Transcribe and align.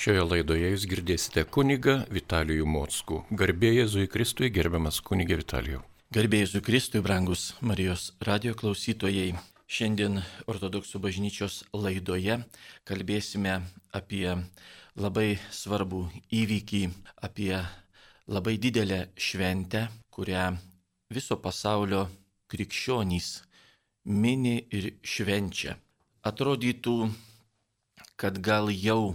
Šioje 0.00 0.22
laidoje 0.24 0.68
jūs 0.72 0.84
girdėsite 0.88 1.42
kunigą 1.52 1.98
Vitalijų 2.08 2.64
Mockų. 2.72 3.18
Garbėjai 3.36 3.82
Jėzui 3.82 4.06
Kristui, 4.08 4.48
gerbiamas 4.48 5.02
kunigė 5.04 5.36
Vitalijų. 5.42 5.82
Garbėjai 6.16 6.46
Jėzui 6.46 6.62
Kristui, 6.64 7.02
brangus 7.04 7.42
Marijos 7.60 8.06
radio 8.24 8.54
klausytojai. 8.56 9.34
Šiandien 9.68 10.22
ortodoksų 10.48 11.02
bažnyčios 11.04 11.58
laidoje 11.76 12.38
kalbėsime 12.88 13.58
apie 13.92 14.24
labai 14.96 15.36
svarbų 15.52 16.06
įvykį, 16.32 16.84
apie 17.20 17.52
labai 18.24 18.56
didelę 18.56 19.02
šventę, 19.20 19.90
kurią 20.08 20.54
viso 21.12 21.36
pasaulio 21.36 22.06
krikščionys 22.48 23.34
mini 24.08 24.62
ir 24.72 24.94
švenčia. 25.04 25.76
Atrodytų, 26.24 27.02
kad 28.16 28.40
gal 28.40 28.72
jau 28.72 29.12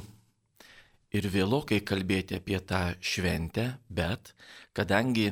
ir 1.16 1.28
vėlokai 1.32 1.80
kalbėti 1.88 2.38
apie 2.40 2.60
tą 2.60 2.82
šventę, 3.00 3.66
bet 3.88 4.34
kadangi 4.76 5.32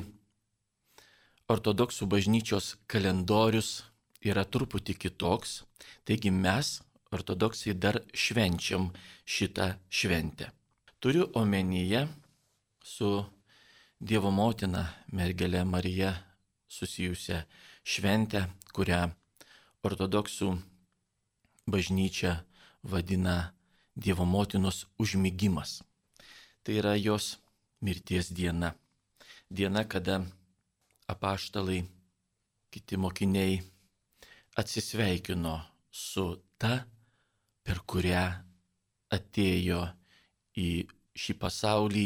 ortodoksų 1.52 2.08
bažnyčios 2.08 2.74
kalendorius 2.88 3.84
yra 4.24 4.46
truputį 4.48 4.96
kitoks, 5.04 5.62
taigi 6.08 6.32
mes, 6.32 6.78
ortodoksai, 7.12 7.74
dar 7.76 8.00
švenčiam 8.16 8.88
šitą 9.28 9.74
šventę. 9.92 10.50
Turiu 11.00 11.28
omenyje 11.36 12.06
su 12.84 13.10
Dievo 14.04 14.30
motina 14.34 14.82
mergelė 15.16 15.62
Marija 15.64 16.10
susijusią 16.68 17.38
šventę, 17.84 18.42
kurią 18.74 19.06
ortodoksų 19.86 20.48
bažnyčia 21.70 22.34
vadina 22.82 23.54
Dievo 23.94 24.24
motinos 24.24 24.86
užmygimas. 24.98 25.82
Tai 26.62 26.74
yra 26.80 26.94
jos 26.98 27.38
mirties 27.80 28.32
diena. 28.34 28.74
Diena, 29.50 29.84
kada 29.84 30.24
apaštalai, 31.06 31.84
kiti 32.70 32.96
mokiniai 32.96 33.62
atsisveikino 34.56 35.54
su 35.90 36.24
ta, 36.58 36.84
per 37.62 37.80
kurią 37.86 38.24
atėjo 39.14 39.82
į 40.58 40.68
šį 41.14 41.34
pasaulį, 41.38 42.04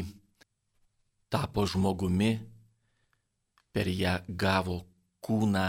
tapo 1.33 1.65
žmogumi, 1.69 2.33
per 3.73 3.89
ją 3.89 4.19
gavo 4.29 4.83
kūną 5.25 5.67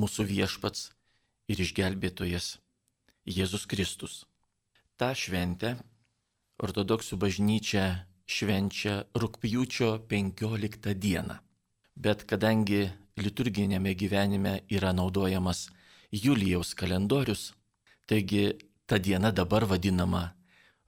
mūsų 0.00 0.26
viešpats 0.30 0.90
ir 1.50 1.60
išgelbėtojas 1.64 2.56
Jėzus 3.26 3.66
Kristus. 3.66 4.24
Ta 4.96 5.12
šventė 5.12 5.74
ortodoksų 6.64 7.18
bažnyčia 7.20 8.06
švenčia 8.26 9.04
rūpjūčio 9.14 10.00
15 10.08 10.94
dieną. 10.96 11.36
Bet 11.96 12.24
kadangi 12.28 12.90
liturginėme 13.20 13.94
gyvenime 13.94 14.60
yra 14.72 14.92
naudojamas 14.96 15.68
Julijaus 16.12 16.74
kalendorius, 16.74 17.54
taigi 18.06 18.58
ta 18.86 18.98
diena 18.98 19.32
dabar 19.32 19.66
vadinama 19.68 20.34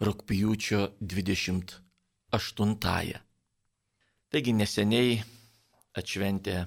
rūpjūčio 0.01 0.93
28. 1.01 3.21
Taigi 4.29 4.53
neseniai 4.53 5.23
atšventė 5.99 6.67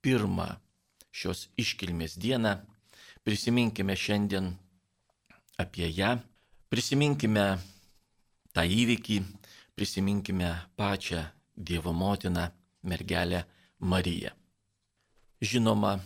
pirmą 0.00 0.48
šios 1.12 1.48
iškilmės 1.58 2.18
dieną, 2.20 2.60
prisiminkime 3.24 3.96
šiandien 3.96 4.56
apie 5.58 5.88
ją, 5.92 6.18
prisiminkime 6.68 7.46
tą 8.52 8.64
įvykį, 8.64 9.18
prisiminkime 9.76 10.52
pačią 10.76 11.24
Dievo 11.58 11.92
motiną, 11.92 12.48
mergelę 12.82 13.44
Mariją. 13.80 14.30
Žinoma, 15.42 15.98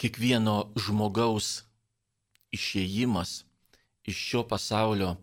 kiekvieno 0.00 0.72
žmogaus 0.80 1.62
išėjimas 2.56 3.42
iš 4.08 4.22
šio 4.30 4.42
pasaulio 4.48 5.14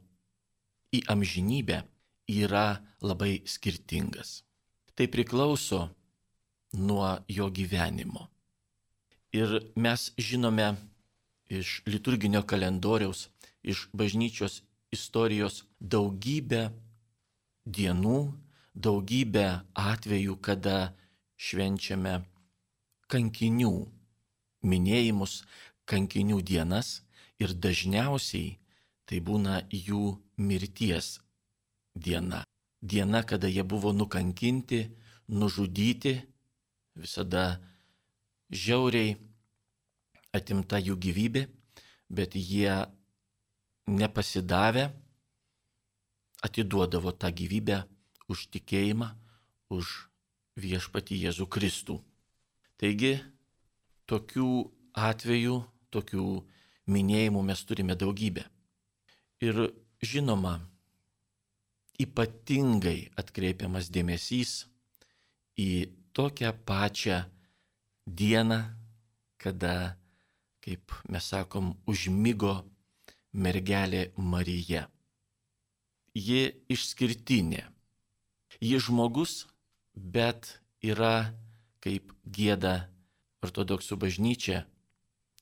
į 0.93 1.01
amžinybę 1.13 1.81
yra 2.29 2.77
labai 3.01 3.41
skirtingas. 3.49 4.43
Tai 4.93 5.07
priklauso 5.13 5.87
nuo 6.73 7.09
jo 7.29 7.49
gyvenimo. 7.53 8.27
Ir 9.33 9.59
mes 9.75 10.11
žinome 10.17 10.75
iš 11.49 11.81
liturginio 11.85 12.41
kalendoriaus, 12.43 13.27
iš 13.63 13.87
bažnyčios 13.93 14.61
istorijos 14.93 15.65
daugybę 15.79 16.69
dienų, 17.65 18.19
daugybę 18.75 19.47
atvejų, 19.73 20.37
kada 20.41 20.93
švenčiame 21.37 22.21
kankinių 23.11 23.73
minėjimus, 24.67 25.43
kankinių 25.87 26.41
dienas 26.41 27.01
ir 27.39 27.53
dažniausiai 27.53 28.57
tai 29.07 29.19
būna 29.23 29.61
jų 29.71 30.17
mirties 30.37 31.17
diena. 31.95 32.43
Diena, 32.81 33.23
kada 33.23 33.49
jie 33.49 33.63
buvo 33.63 33.93
nukankinti, 33.93 34.83
nužudyti, 35.27 36.19
visada 36.95 37.57
žiauriai 38.51 39.15
atimta 40.35 40.79
jų 40.79 40.97
gyvybė, 41.01 41.47
bet 42.09 42.35
jie 42.35 42.85
nepasidavę 43.87 44.91
atiduodavo 46.43 47.11
tą 47.11 47.31
gyvybę 47.31 47.83
už 48.27 48.47
tikėjimą, 48.53 49.07
už 49.73 50.09
viešpatį 50.59 51.17
Jėzų 51.25 51.47
Kristų. 51.47 51.97
Taigi, 52.77 53.17
tokių 54.09 54.49
atvejų, 54.93 55.57
tokių 55.93 56.25
minėjimų 56.91 57.43
mes 57.47 57.63
turime 57.67 57.95
daugybę. 57.95 58.45
Ir 59.43 59.71
žinoma, 60.01 60.59
ypatingai 62.01 63.09
atkreipiamas 63.17 63.89
dėmesys 63.93 64.65
į 65.57 65.89
tokią 66.13 66.53
pačią 66.65 67.23
dieną, 68.05 68.61
kada 69.37 69.97
kaip 70.61 70.91
mes 71.07 71.23
sakom, 71.23 71.75
užmygo 71.87 72.59
mergelė 73.37 74.07
Marija. 74.17 74.87
Ji 76.17 76.41
išskirtinė. 76.73 77.63
Ji 78.63 78.79
žmogus, 78.81 79.45
bet 79.93 80.57
yra, 80.81 81.33
kaip 81.83 82.11
gėda 82.25 82.89
ortodoksų 83.45 83.99
bažnyčia, 84.01 84.65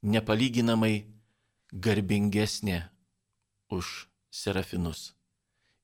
nepalyginamai 0.04 1.08
garbingesnė 1.72 2.82
už 3.72 4.10
serafinus 4.30 5.14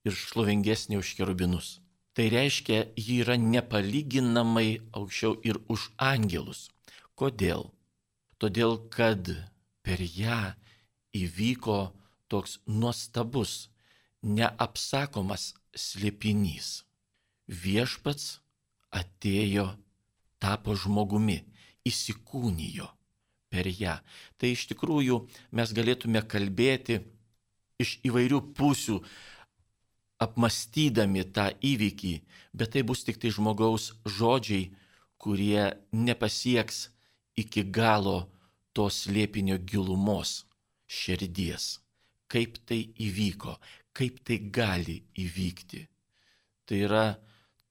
ir 0.04 0.18
šlovingesnė 0.18 1.00
už 1.00 1.16
kerubinus. 1.18 1.80
Tai 2.12 2.28
reiškia, 2.28 2.92
ji 3.00 3.22
yra 3.24 3.38
nepalyginamai 3.40 4.82
aukščiau 4.92 5.38
ir 5.48 5.62
už 5.72 5.94
angelus. 5.96 6.68
Kodėl? 7.16 7.72
todėl 8.42 8.80
kad 8.90 9.30
per 9.86 10.02
ją 10.02 10.40
įvyko 11.14 11.80
toks 12.32 12.60
nuostabus, 12.66 13.70
neapsakomas 14.22 15.52
slėpinys. 15.76 16.82
Viešpats 17.52 18.40
atėjo, 18.96 19.68
tapo 20.42 20.76
žmogumi, 20.78 21.42
įsikūnijo 21.88 22.88
per 23.52 23.68
ją. 23.68 23.98
Tai 24.38 24.54
iš 24.54 24.68
tikrųjų 24.72 25.18
mes 25.58 25.74
galėtume 25.76 26.22
kalbėti 26.24 27.02
iš 27.82 27.98
įvairių 28.08 28.40
pusių, 28.56 29.02
apmastydami 30.22 31.26
tą 31.36 31.50
įvykį, 31.66 32.14
bet 32.54 32.76
tai 32.76 32.86
bus 32.86 33.02
tik 33.08 33.18
tai 33.22 33.34
žmogaus 33.34 33.92
žodžiai, 34.06 34.70
kurie 35.22 35.74
nepasieks 35.92 36.90
iki 37.38 37.66
galo 37.66 38.30
tos 38.74 39.08
liepinio 39.10 39.58
gilumos 39.58 40.44
širdies. 40.88 41.81
Kaip 42.32 42.62
tai 42.68 42.86
įvyko, 43.04 43.58
kaip 43.98 44.22
tai 44.28 44.38
gali 44.56 45.02
įvykti. 45.20 45.84
Tai 46.66 46.78
yra 46.88 47.06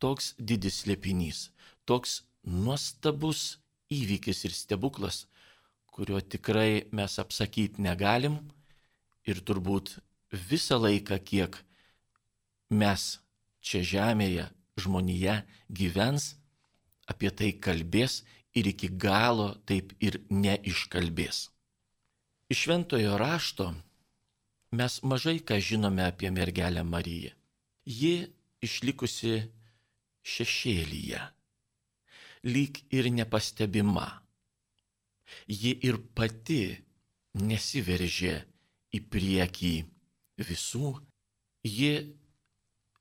toks 0.02 0.34
didis 0.36 0.82
slėpinys, 0.82 1.48
toks 1.88 2.20
nuostabus 2.44 3.60
įvykis 3.92 4.44
ir 4.48 4.54
stebuklas, 4.54 5.24
kurio 5.90 6.20
tikrai 6.20 6.86
mes 6.92 7.16
apsakyti 7.20 7.82
negalim 7.82 8.38
ir 9.28 9.40
turbūt 9.44 9.96
visą 10.50 10.78
laiką, 10.80 11.18
kiek 11.24 11.58
mes 12.70 13.18
čia 13.60 13.82
žemėje, 13.84 14.46
žmonija 14.80 15.40
gyvens, 15.68 16.34
apie 17.10 17.30
tai 17.34 17.50
kalbės 17.58 18.22
ir 18.54 18.70
iki 18.70 18.92
galo 18.94 19.52
taip 19.66 19.92
ir 20.00 20.20
neiškalbės. 20.30 21.48
Iš 22.50 22.64
šventojo 22.66 23.18
rašto 23.18 23.70
mes 24.78 25.02
mažai 25.02 25.38
ką 25.42 25.58
žinome 25.58 26.02
apie 26.06 26.30
mergelę 26.30 26.82
Mariją. 26.84 27.32
Ji 27.86 28.14
išlikusi 28.62 29.32
šešėlyje, 30.22 31.20
lyg 32.52 32.82
ir 32.94 33.10
nepastebima. 33.10 34.06
Ji 35.50 35.72
ir 35.86 35.98
pati 36.14 36.78
nesiveržė 37.34 38.34
į 38.94 39.00
priekį 39.10 39.74
visų, 40.46 40.92
ji 41.64 41.92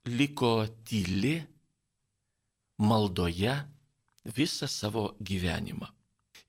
liko 0.09 0.53
tyli 0.87 1.37
maldoje 2.77 3.55
visą 4.37 4.67
savo 4.67 5.09
gyvenimą. 5.21 5.89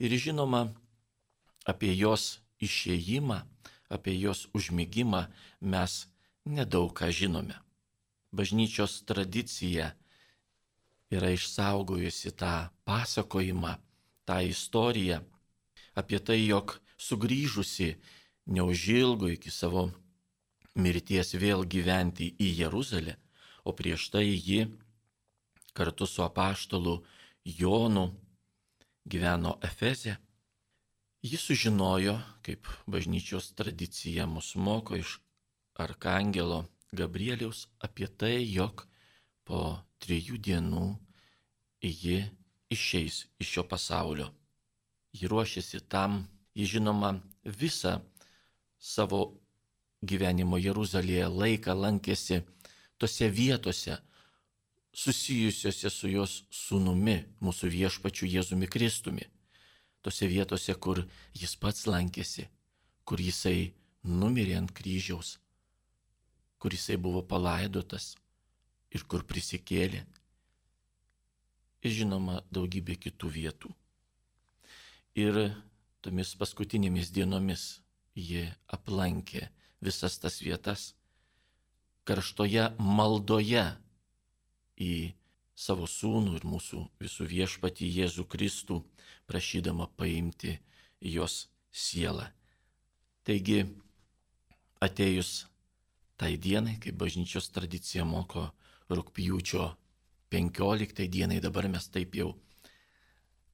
Ir 0.00 0.16
žinoma, 0.16 0.68
apie 1.68 1.92
jos 1.96 2.40
išėjimą, 2.60 3.40
apie 3.90 4.14
jos 4.20 4.46
užmygimą 4.54 5.26
mes 5.60 6.06
nedaug 6.46 6.94
ką 6.94 7.10
žinome. 7.10 7.56
Bažnyčios 8.32 9.02
tradicija 9.02 9.90
yra 11.10 11.32
išsaugojusi 11.34 12.30
tą 12.38 12.70
pasakojimą, 12.86 13.74
tą 14.24 14.38
istoriją 14.46 15.18
apie 15.98 16.18
tai, 16.22 16.38
jog 16.46 16.78
sugrįžusi 16.96 17.96
neužilgo 18.46 19.28
iki 19.34 19.50
savo 19.50 19.90
mirties 20.78 21.34
vėl 21.34 21.66
gyventi 21.66 22.30
į 22.38 22.48
Jeruzalę, 22.62 23.16
o 23.66 23.74
prieš 23.74 24.08
tai 24.14 24.28
ji 24.30 24.68
kartu 25.74 26.06
su 26.06 26.22
apaštalu 26.22 27.00
Jonu 27.44 28.10
gyveno 29.04 29.58
Efeze. 29.62 30.16
Jis 31.22 31.40
sužinojo, 31.44 32.14
kaip 32.42 32.68
bažnyčios 32.86 33.52
tradicija 33.52 34.26
mus 34.26 34.54
moko 34.54 34.96
iš 34.96 35.18
arkangelo 35.74 36.64
Gabrieliaus 36.92 37.66
apie 37.78 38.06
tai, 38.08 38.38
jog 38.48 38.86
po 39.44 39.60
trijų 40.00 40.38
dienų 40.40 40.86
ji 41.84 42.22
išeis 42.72 43.26
iš 43.38 43.50
šio 43.52 43.64
pasaulio. 43.68 44.30
Ji 45.12 45.28
ruošiasi 45.28 45.80
tam, 45.92 46.24
ji 46.54 46.64
žinoma 46.64 47.10
visą 47.44 47.98
savo 48.78 49.20
gyvenimo 50.00 50.56
Jeruzalėje 50.56 51.26
laiką 51.28 51.74
lankėsi 51.76 52.40
tose 52.96 53.28
vietose 53.28 53.98
susijusiose 54.96 55.92
su 55.92 56.08
jos 56.08 56.38
sūnumi, 56.48 57.18
mūsų 57.44 57.70
viešpačiu 57.76 58.30
Jėzumi 58.38 58.70
Kristumi. 58.72 59.28
Tose 60.00 60.28
vietose, 60.30 60.74
kur 60.74 61.02
jis 61.36 61.56
pats 61.60 61.86
lankėsi, 61.86 62.46
kur 63.04 63.20
jisai 63.20 63.72
numirė 64.04 64.56
ant 64.60 64.72
kryžiaus, 64.72 65.34
kur 66.58 66.72
jisai 66.72 66.96
buvo 66.96 67.22
palaidotas 67.22 68.14
ir 68.90 69.04
kur 69.04 69.26
prisikėlė. 69.28 70.04
Ir 71.80 71.96
žinoma, 71.96 72.40
daugybė 72.52 72.96
kitų 73.00 73.28
vietų. 73.36 73.70
Ir 75.20 75.36
tomis 76.04 76.32
paskutinėmis 76.40 77.12
dienomis 77.12 77.80
ji 78.16 78.46
aplankė 78.72 79.48
visas 79.80 80.18
tas 80.20 80.40
vietas 80.44 80.90
karštoje 82.08 82.70
maldoje 82.78 83.64
į 84.80 84.92
savo 85.54 85.86
sūnų 85.90 86.38
ir 86.38 86.46
mūsų 86.48 86.82
visų 87.02 87.26
viešpatį 87.30 87.88
Jėzų 88.00 88.24
Kristų, 88.32 88.80
prašydama 89.30 89.86
paimti 89.96 90.56
jos 91.00 91.46
sielą. 91.70 92.26
Taigi, 93.24 93.62
atėjus 94.82 95.46
tai 96.20 96.34
dienai, 96.36 96.76
kaip 96.82 96.98
bažnyčios 96.98 97.50
tradicija 97.54 98.04
moko 98.04 98.48
rūpjūčio 98.90 99.68
15 100.34 101.06
dienai, 101.08 101.38
dabar 101.40 101.68
mes 101.70 101.86
taip 101.94 102.16
jau 102.18 102.34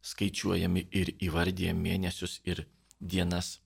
skaičiuojami 0.06 0.86
ir 0.96 1.12
įvardėjame 1.28 1.82
mėnesius 1.82 2.40
ir 2.48 2.64
dienas. 3.00 3.58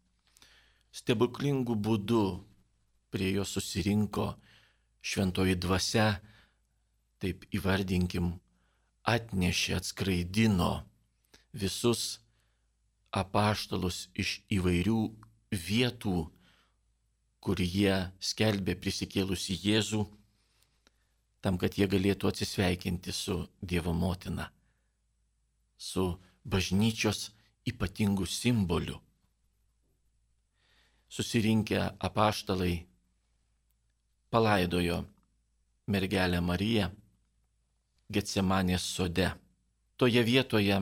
Stebuklingų 0.91 1.77
būdų 1.79 2.25
prie 3.15 3.31
jo 3.37 3.45
susirinko 3.47 4.33
šventoji 5.01 5.57
dvasia, 5.61 6.09
taip 7.21 7.45
įvardinkim, 7.55 8.33
atnešė, 9.07 9.77
atskraidino 9.79 10.73
visus 11.53 12.21
apaštalus 13.11 14.09
iš 14.15 14.41
įvairių 14.53 15.01
vietų, 15.51 16.17
kur 17.41 17.61
jie 17.61 18.13
skelbė 18.21 18.77
prisikėlusi 18.79 19.57
Jėzų, 19.59 20.05
tam, 21.41 21.59
kad 21.59 21.75
jie 21.79 21.89
galėtų 21.89 22.29
atsisveikinti 22.31 23.13
su 23.17 23.49
Dievo 23.63 23.95
motina, 23.97 24.51
su 25.77 26.21
bažnyčios 26.45 27.31
ypatingų 27.67 28.27
simboliu. 28.29 29.01
Susirinkę 31.11 31.81
apaštalai 31.99 32.85
palaidojo 34.31 35.03
mergelę 35.91 36.39
Mariją 36.41 36.91
Getsemanės 38.11 38.85
sode. 38.95 39.29
Toje 39.97 40.23
vietoje, 40.27 40.81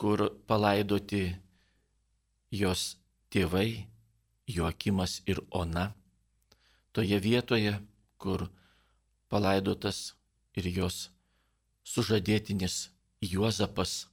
kur 0.00 0.30
palaidoti 0.48 1.24
jos 2.50 2.96
tėvai, 3.28 3.86
Joakimas 4.50 5.20
ir 5.30 5.38
Ona. 5.54 5.90
Toje 6.96 7.18
vietoje, 7.22 7.74
kur 8.18 8.48
palaidotas 9.30 10.14
ir 10.56 10.66
jos 10.72 11.10
sužadėtinis 11.84 12.88
Juozapas. 13.20 14.08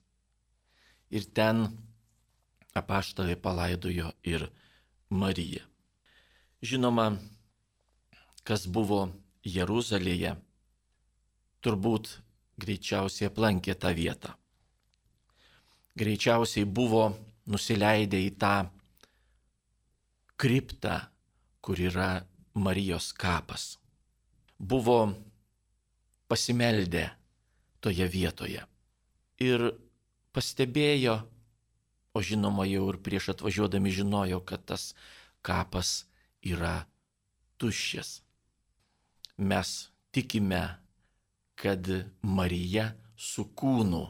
Ir 1.10 1.26
ten 1.34 1.64
apaštalai 2.76 3.38
palaidojo 3.40 4.12
ir 4.28 4.50
Mariją. 5.10 5.64
Žinoma, 6.62 7.08
kas 8.44 8.68
buvo 8.68 9.08
Jeruzalėje, 9.48 10.36
turbūt 11.64 12.12
greičiausiai 12.60 13.32
aplankė 13.32 13.78
tą 13.80 13.94
vietą. 13.96 14.36
Greičiausiai 15.98 16.68
buvo 16.70 17.10
nusileidę 17.50 18.20
į 18.22 18.32
tą 18.42 18.56
kriptą, 20.38 21.00
kur 21.62 21.80
yra 21.82 22.12
Marijos 22.58 23.12
kapas. 23.18 23.78
Buvo 24.58 25.00
pasimeldę 26.30 27.08
toje 27.82 28.08
vietoje. 28.10 28.62
Ir 29.42 29.72
pastebėjo, 30.34 31.18
o 32.14 32.22
žinoma 32.22 32.66
jau 32.70 32.86
ir 32.92 33.02
prieš 33.06 33.34
atvažiuodami 33.36 33.94
žinojo, 33.94 34.42
kad 34.46 34.66
tas 34.70 34.92
kapas 35.46 36.06
yra 36.42 36.80
tuščias 37.58 38.18
mes 39.38 39.90
tikime, 40.12 40.76
kad 41.56 41.88
Marija 42.22 42.92
su 43.16 43.46
kūnu 43.56 44.04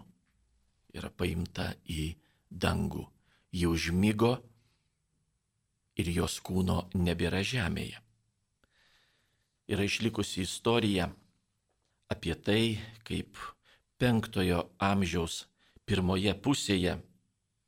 yra 0.97 1.11
paimta 1.13 1.71
į 1.85 2.15
dangų. 2.49 3.05
Ji 3.53 3.69
užmygo 3.69 4.35
ir 5.97 6.09
jos 6.13 6.39
kūno 6.43 6.87
nebėra 6.97 7.41
žemėje. 7.45 8.01
Yra 9.67 9.83
išlikusi 9.83 10.43
istorija 10.45 11.09
apie 12.11 12.35
tai, 12.35 12.77
kaip 13.07 13.35
penktojo 13.99 14.63
amžiaus 14.79 15.45
pirmoje 15.87 16.33
pusėje, 16.43 16.95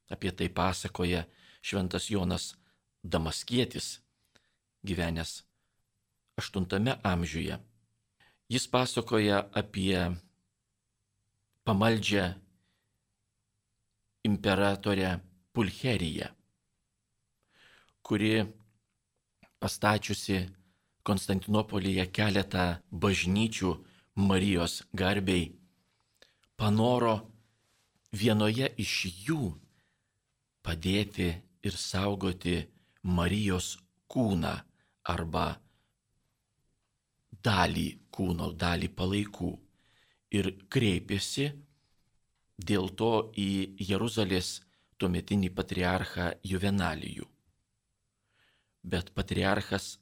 apie 0.09 0.31
tai 0.31 0.49
pasakoja 0.49 1.25
šventas 1.61 2.09
Jonas 2.09 2.53
Damaskietis, 3.03 3.99
gyvenęs 4.83 5.43
VIII 6.39 6.95
amžiuje. 7.03 7.59
Jis 8.49 8.65
pasakoja 8.71 9.43
apie 9.53 9.99
pamaldžią 11.67 12.33
imperatorę 14.23 15.19
Pulcheriją, 15.53 16.27
kuri 18.03 18.45
pastačiusi 19.59 20.37
Konstantinopolyje 21.03 22.05
keletą 22.13 22.65
bažnyčių 22.91 23.69
Marijos 24.29 24.83
garbiai, 24.93 25.47
panoro 26.59 27.15
vienoje 28.11 28.67
iš 28.83 28.93
jų 29.25 29.53
padėti 30.65 31.29
ir 31.65 31.77
saugoti 31.79 32.57
Marijos 33.03 33.77
kūną 34.11 34.53
arba 35.13 35.47
dalį 37.47 37.87
kūno, 38.11 38.51
dalį 38.53 38.89
palaikų. 38.99 39.51
Ir 40.35 40.51
kreipėsi 40.69 41.47
dėl 42.59 42.89
to 42.99 43.31
į 43.39 43.75
Jeruzalės 43.89 44.59
tuometinį 44.99 45.49
patriarchą 45.55 46.33
Juvenalijų. 46.43 47.27
Bet 48.83 49.11
patriarchas 49.15 49.97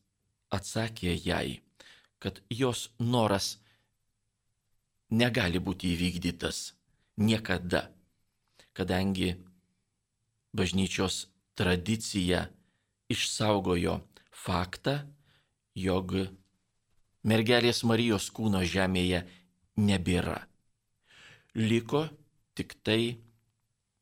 atsakė 0.53 1.13
jai, 1.13 1.61
kad 2.19 2.41
jos 2.49 2.89
noras 2.99 3.57
negali 5.09 5.59
būti 5.59 5.93
įvykdytas 5.93 6.73
niekada, 7.17 7.87
kadangi 8.73 9.35
bažnyčios 10.53 11.27
tradicija 11.57 12.47
išsaugojo 13.09 13.99
faktą, 14.31 14.99
jog 15.77 16.13
mergelės 17.27 17.83
Marijos 17.85 18.29
kūno 18.33 18.63
žemėje 18.65 19.23
nebėra. 19.77 20.39
Liko 21.57 22.07
tik 22.57 22.73
tai 22.85 23.17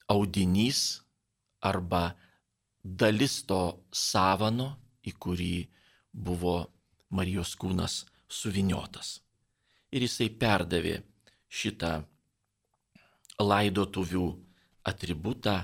audinys 0.07 1.01
arba 1.59 2.15
dalis 2.83 3.41
to 3.49 3.61
savano, 3.91 4.75
į 5.05 5.11
kurį 5.21 5.55
buvo 6.13 6.57
Marijos 7.15 7.53
kūnas 7.59 8.05
suviniotas. 8.29 9.19
Ir 9.93 10.05
jisai 10.05 10.29
perdavė 10.41 10.99
šitą 11.49 11.91
laidotuvių 13.41 14.25
atributą, 14.89 15.57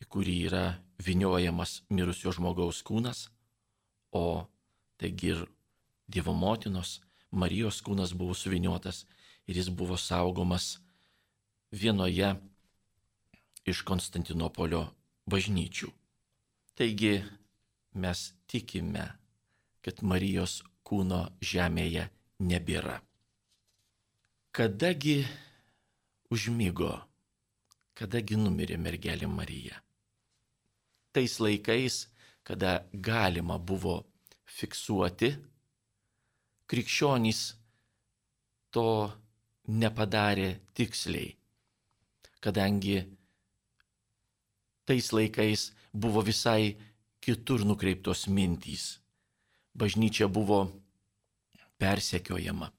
į 0.00 0.08
kurį 0.12 0.36
yra 0.48 0.64
viniojamas 1.02 1.80
mirusio 1.90 2.32
žmogaus 2.32 2.82
kūnas, 2.86 3.26
o 4.12 4.46
taigi 5.00 5.34
ir 5.34 5.44
Dievo 6.06 6.30
motinos 6.38 7.00
Marijos 7.34 7.80
kūnas 7.82 8.12
buvo 8.14 8.34
suviniotas 8.38 9.02
ir 9.50 9.58
jis 9.58 9.68
buvo 9.74 9.96
saugomas 9.98 10.76
vienoje 11.72 12.34
iš 13.66 13.82
Konstantinopolio 13.86 14.84
bažnyčių. 15.26 15.90
Taigi 16.76 17.14
mes 17.96 18.22
tikime, 18.46 19.06
kad 19.82 20.02
Marijos 20.02 20.60
kūno 20.86 21.24
žemėje 21.40 22.06
nebėra. 22.46 23.00
Kadagi 24.56 25.24
užmygo, 26.32 26.92
kadagi 27.96 28.38
numirė 28.38 28.78
mergelė 28.80 29.28
Marija? 29.28 29.80
Tais 31.12 31.38
laikais, 31.40 32.06
kada 32.46 32.84
galima 32.92 33.58
buvo 33.58 34.04
fiksuoti 34.46 35.32
krikščionys 36.70 37.40
to 38.74 38.86
nepadarė 39.66 40.50
tiksliai, 40.76 41.34
kadangi 42.46 43.00
tais 44.86 45.10
laikais 45.10 45.72
buvo 45.90 46.22
visai 46.22 46.76
kitur 47.20 47.64
nukreiptos 47.66 48.28
mintys. 48.30 48.84
Bažnyčia 49.74 50.28
buvo 50.30 50.60
persekiojama, 51.76 52.70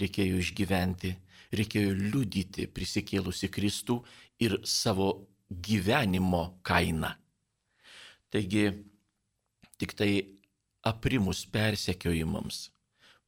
reikėjo 0.00 0.40
išgyventi, 0.40 1.12
reikėjo 1.52 1.92
liudyti 1.98 2.64
prisikėlusi 2.66 3.50
Kristų 3.52 4.00
ir 4.42 4.56
savo 4.64 5.10
gyvenimo 5.50 6.42
kainą. 6.66 7.12
Taigi 8.32 8.64
tik 9.78 9.94
tai 9.98 10.10
aprimus 10.86 11.44
persekiojimams 11.50 12.70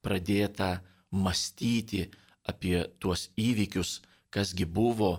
pradėta 0.02 0.80
mąstyti 1.12 2.06
apie 2.48 2.80
tuos 2.98 3.28
įvykius, 3.38 4.00
kasgi 4.32 4.66
buvo 4.66 5.12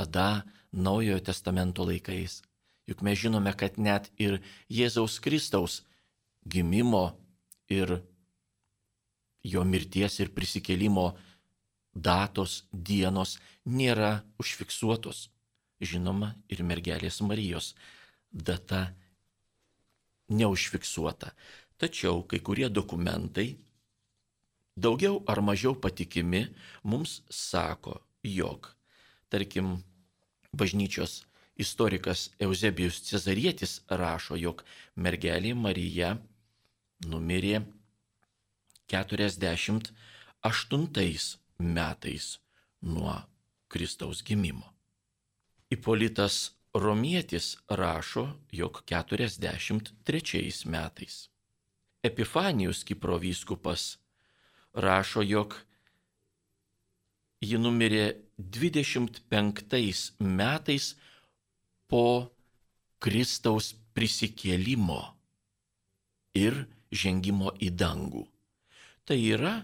tada 0.00 0.44
Naujojo 0.72 1.18
testamento 1.26 1.84
laikais. 1.84 2.40
Juk 2.86 3.02
mes 3.02 3.18
žinome, 3.18 3.52
kad 3.58 3.78
net 3.78 4.08
ir 4.18 4.38
Jėzaus 4.70 5.18
Kristaus 5.22 5.80
gimimo 6.46 7.18
ir 7.68 8.00
jo 9.42 9.64
mirties 9.66 10.20
ir 10.22 10.30
prisikėlimo 10.34 11.10
datos, 11.94 12.64
dienos 12.72 13.38
nėra 13.66 14.22
užfiksuotos. 14.40 15.28
Žinoma, 15.80 16.34
ir 16.52 16.62
mergelės 16.62 17.20
Marijos 17.24 17.72
data 18.30 18.90
neužfiksuota. 20.28 21.32
Tačiau 21.80 22.22
kai 22.28 22.38
kurie 22.44 22.68
dokumentai 22.68 23.56
daugiau 24.76 25.22
ar 25.26 25.40
mažiau 25.40 25.74
patikimi, 25.74 26.46
mums 26.84 27.20
sako, 27.30 28.00
jog, 28.22 28.68
tarkim, 29.32 29.80
bažnyčios 30.52 31.24
istorikas 31.56 32.30
Eusebijus 32.38 33.02
Cezarietis 33.04 33.80
rašo, 33.88 34.36
jog 34.36 34.64
mergelė 34.96 35.54
Marija 35.54 36.16
numirė 37.06 37.60
48 38.90 39.92
metais 41.58 42.38
nuo 42.82 43.16
Kristaus 43.68 44.22
gimimo. 44.24 44.72
Ipolitas 45.70 46.52
Romietis 46.74 47.56
rašo, 47.68 48.28
jog 48.52 48.82
43 48.86 50.66
metais. 50.66 51.28
Epifanijus 52.02 52.84
Kipro 52.84 53.18
vyskupas 53.18 53.98
rašo, 54.74 55.22
jog 55.22 55.56
ji 57.40 57.58
numirė 57.60 58.16
25 58.38 60.12
metais 60.20 60.94
po 61.88 62.04
Kristaus 63.00 63.72
prisikėlimo 63.96 65.00
ir 66.36 66.66
žengimo 66.92 67.54
į 67.60 67.70
dangų. 67.80 68.26
Tai 69.04 69.16
yra, 69.18 69.54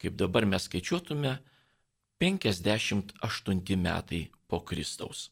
kaip 0.00 0.16
dabar 0.18 0.46
mes 0.48 0.66
skaičiuotume, 0.66 1.36
58 2.18 3.76
metai 3.76 4.22
po 4.48 4.62
Kristaus. 4.64 5.28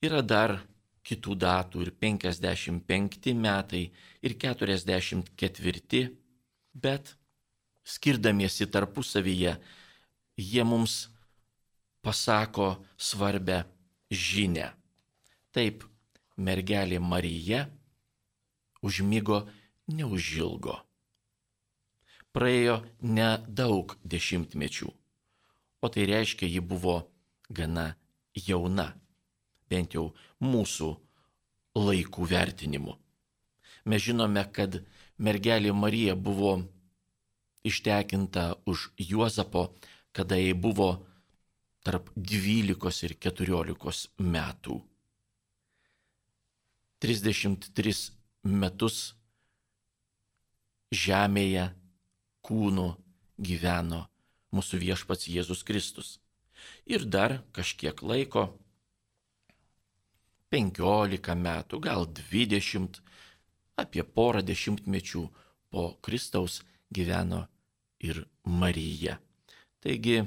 Yra 0.00 0.22
dar 0.22 0.56
kitų 1.04 1.34
datų 1.44 1.84
ir 1.84 1.90
55 2.00 3.34
metai 3.36 3.84
ir 4.24 4.34
44, 4.40 6.02
bet 6.74 7.14
skirdamiesi 7.84 8.68
tarpusavyje, 8.68 9.56
jie 10.38 10.64
mums 10.64 11.08
pasako 12.02 12.78
svarbę 12.96 13.64
žinę. 14.10 14.70
Taip, 15.52 15.84
mergelė 16.38 17.00
Marija 17.02 17.66
užmygo 18.82 19.42
neužilgo. 19.90 20.78
Praėjo 22.32 22.78
nedaug 23.02 23.96
dešimtmečių, 24.04 24.88
o 25.82 25.86
tai 25.90 26.06
reiškia, 26.06 26.46
ji 26.46 26.60
buvo 26.62 27.00
gana 27.50 27.96
jauna, 28.36 28.92
bent 29.66 29.96
jau 29.96 30.12
mūsų 30.38 30.92
laikų 31.74 32.28
vertinimu. 32.30 32.94
Mes 33.88 34.04
žinome, 34.04 34.44
kad 34.52 34.82
mergelė 35.18 35.72
Marija 35.72 36.14
buvo 36.14 36.60
ištekinta 37.66 38.54
už 38.68 38.92
Juozapo, 39.00 39.72
kada 40.12 40.38
jai 40.40 40.54
buvo 40.54 40.90
tarp 41.84 42.10
12 42.16 43.04
ir 43.06 43.16
14 43.28 44.08
metų. 44.18 44.80
33 46.98 47.94
metus 48.42 48.98
žemėje 50.90 51.68
kūnu 52.42 52.88
gyveno 53.38 54.06
mūsų 54.54 54.80
viešpats 54.82 55.28
Jėzus 55.30 55.62
Kristus. 55.62 56.16
Ir 56.88 57.04
dar 57.06 57.38
kažkiek 57.54 58.02
laiko, 58.02 58.48
15 60.50 61.36
metų, 61.36 61.80
gal 61.84 62.06
20, 62.08 63.00
apie 63.78 64.02
porą 64.02 64.42
dešimtmečių 64.42 65.24
po 65.70 65.84
Kristaus 66.02 66.62
gyveno 66.90 67.44
ir 68.00 68.24
Marija. 68.44 69.18
Taigi, 69.84 70.22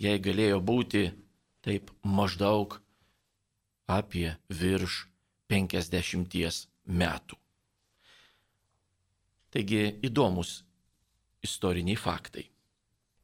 jai 0.00 0.18
galėjo 0.18 0.60
būti 0.64 1.04
taip 1.64 1.90
maždaug 2.02 2.78
apie 3.90 4.36
virš 4.48 5.04
50 5.52 6.68
metų. 6.84 7.36
Taigi 9.54 9.82
įdomus 10.02 10.64
istoriniai 11.44 11.96
faktai. 12.00 12.48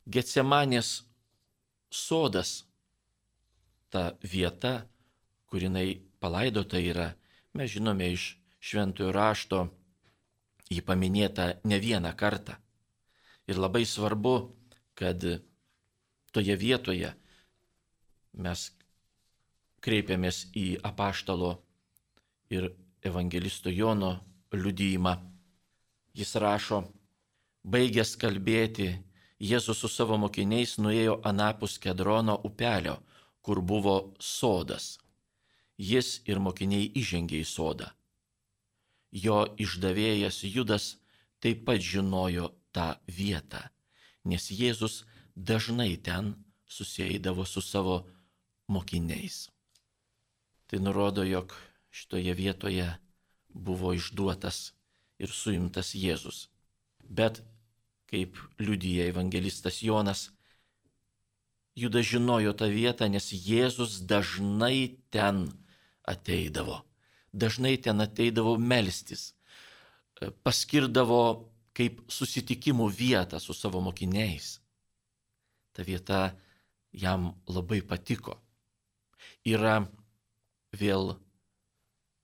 Getsemanės 0.07 1.01
sodas, 1.91 2.65
ta 3.91 4.13
vieta, 4.23 4.87
kur 5.51 5.65
jinai 5.65 6.01
palaidota 6.23 6.79
yra, 6.79 7.11
mes 7.57 7.73
žinome 7.73 8.13
iš 8.15 8.37
šventojo 8.61 9.11
rašto, 9.17 9.65
jį 10.71 10.85
paminėta 10.87 11.57
ne 11.67 11.81
vieną 11.83 12.13
kartą. 12.17 12.55
Ir 13.51 13.59
labai 13.59 13.83
svarbu, 13.89 14.35
kad 14.95 15.25
toje 16.33 16.57
vietoje 16.57 17.13
mes 18.33 18.71
kreipiamės 19.85 20.47
į 20.57 20.67
apaštalo 20.87 21.57
ir 22.53 22.71
evangelisto 23.07 23.71
Jono 23.71 24.19
liudyjimą, 24.53 25.15
Jis 26.15 26.35
rašo, 26.43 26.81
baigęs 27.63 28.17
kalbėti, 28.19 28.91
Jėzus 29.41 29.79
su 29.81 29.89
savo 29.89 30.19
mokiniais 30.21 30.75
nuėjo 30.83 31.21
anapus 31.25 31.79
Kedrono 31.81 32.35
upelio, 32.45 32.99
kur 33.41 33.63
buvo 33.63 33.95
sodas. 34.21 34.99
Jis 35.79 36.19
ir 36.29 36.43
mokiniai 36.45 36.91
įžengė 37.01 37.39
į 37.41 37.47
sodą. 37.49 37.89
Jo 39.11 39.47
išdavėjas 39.57 40.43
Judas 40.45 40.91
taip 41.41 41.65
pat 41.65 41.81
žinojo 41.81 42.51
tą 42.75 42.91
vietą, 43.07 43.63
nes 44.29 44.51
Jėzus 44.53 45.05
dažnai 45.41 45.97
ten 45.97 46.35
susėdavo 46.69 47.47
su 47.47 47.63
savo 47.65 48.03
mokiniais. 48.69 49.49
Tai 50.69 50.79
nurodo, 50.85 51.25
jog 51.27 51.55
šitoje 51.91 52.35
vietoje 52.35 52.87
buvo 53.49 53.95
išduotas 53.97 54.71
ir 55.19 55.33
suimtas 55.35 55.95
Jėzus. 55.99 56.47
Bet 57.03 57.43
kaip 58.11 58.39
liudyja 58.59 59.09
evangelistas 59.11 59.83
Jonas, 59.83 60.31
Judas 61.75 62.07
žinojo 62.07 62.53
tą 62.55 62.69
vietą, 62.71 63.09
nes 63.09 63.31
Jėzus 63.33 64.01
dažnai 64.07 64.99
ten 65.11 65.49
ateidavo. 66.07 66.83
Dažnai 67.33 67.77
ten 67.79 68.03
ateidavo 68.03 68.57
melstis. 68.59 69.33
Paskirdavo 70.45 71.51
kaip 71.73 72.03
susitikimų 72.11 72.91
vietą 72.93 73.39
su 73.41 73.55
savo 73.55 73.81
mokiniais. 73.81 74.59
Ta 75.73 75.87
vieta 75.87 76.35
jam 76.93 77.31
labai 77.49 77.81
patiko. 77.87 78.37
Yra 79.47 79.81
vėl 80.77 81.15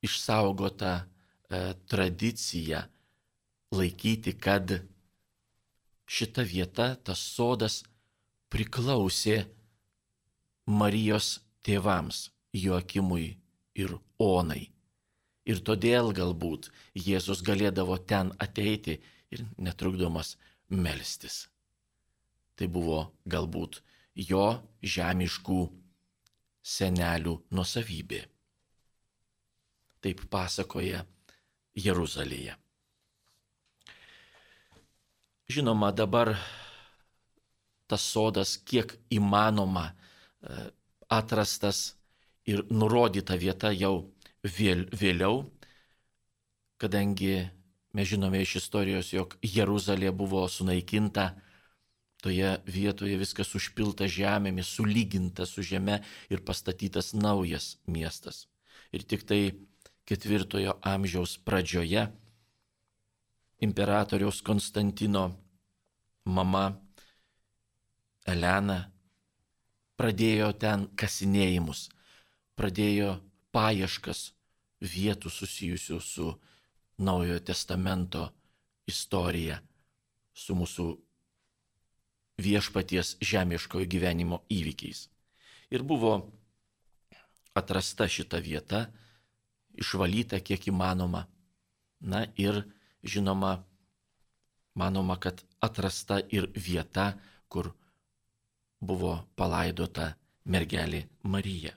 išsaugota 0.06 0.92
e, 1.02 1.74
tradicija 1.88 2.84
laikyti, 3.74 4.36
kad 4.38 4.78
šita 6.06 6.44
vieta, 6.46 6.94
tas 6.96 7.20
sodas 7.20 7.82
priklausė 8.52 9.44
Marijos 10.66 11.40
tėvams 11.66 12.30
Joakimui 12.56 13.36
ir 13.78 13.98
Onai. 14.22 14.70
Ir 15.46 15.60
todėl 15.62 16.10
galbūt 16.14 16.70
Jėzus 16.98 17.42
galėdavo 17.46 17.98
ten 18.02 18.32
ateiti 18.42 18.96
ir 19.30 19.44
netrukdomas 19.58 20.34
melstis. 20.70 21.46
Tai 22.56 22.68
buvo 22.72 23.00
galbūt 23.28 23.80
jo 24.16 24.46
žemiškų 24.82 25.60
senelių 26.66 27.34
nusavybė. 27.54 28.22
Taip 30.02 30.22
pasakoja 30.30 31.04
Jeruzalėje. 31.76 32.56
Žinoma, 35.52 35.92
dabar 35.94 36.32
tas 37.86 38.02
sodas 38.02 38.56
kiek 38.66 38.96
įmanoma 39.14 39.84
e, 39.92 40.56
atrastas 41.12 41.94
ir 42.46 42.64
nurodyta 42.70 43.36
vieta 43.38 43.70
jau 43.70 44.08
vėl, 44.42 44.86
vėliau, 44.90 45.44
kadangi 46.82 47.46
mes 47.94 48.10
žinome 48.10 48.42
iš 48.42 48.56
istorijos, 48.62 49.12
jog 49.14 49.36
Jeruzalė 49.42 50.10
buvo 50.10 50.42
sunaikinta, 50.50 51.30
toje 52.26 52.50
vietoje 52.66 53.14
viskas 53.20 53.52
užpilta 53.54 54.08
žemėmis, 54.10 54.66
sulyginta 54.66 55.46
su 55.46 55.62
žeme 55.62 56.00
ir 56.26 56.42
pastatytas 56.42 57.12
naujas 57.14 57.76
miestas. 57.86 58.48
Ir 58.90 59.06
tik 59.06 59.22
tai 59.22 59.54
ketvirtojo 60.10 60.74
amžiaus 60.82 61.36
pradžioje 61.46 62.08
imperatoriaus 63.62 64.42
Konstantino 64.42 65.28
mama 66.26 66.64
Elena 68.26 68.80
pradėjo 69.94 70.50
ten 70.58 70.88
kasinėjimus, 70.98 71.86
pradėjo 72.58 73.20
paieškas 73.54 74.32
vietų 74.82 75.30
susijusių 75.30 76.02
su 76.02 76.34
Naujojo 76.96 77.38
testamento 77.44 78.26
istorija, 78.88 79.60
su 80.34 80.54
mūsų 80.56 81.05
viešpaties 82.40 83.16
žemiškojo 83.20 83.88
gyvenimo 83.88 84.42
įvykiais. 84.52 85.08
Ir 85.72 85.82
buvo 85.82 86.12
atrasta 87.56 88.08
šita 88.08 88.40
vieta, 88.44 88.86
išvalyta 89.76 90.40
kiek 90.44 90.68
įmanoma. 90.68 91.26
Na 92.00 92.26
ir 92.36 92.60
žinoma, 93.02 93.64
manoma, 94.76 95.16
kad 95.16 95.40
atrasta 95.64 96.20
ir 96.28 96.50
vieta, 96.52 97.16
kur 97.48 97.72
buvo 98.80 99.16
palaidota 99.36 100.12
mergelė 100.44 101.06
Marija. 101.24 101.72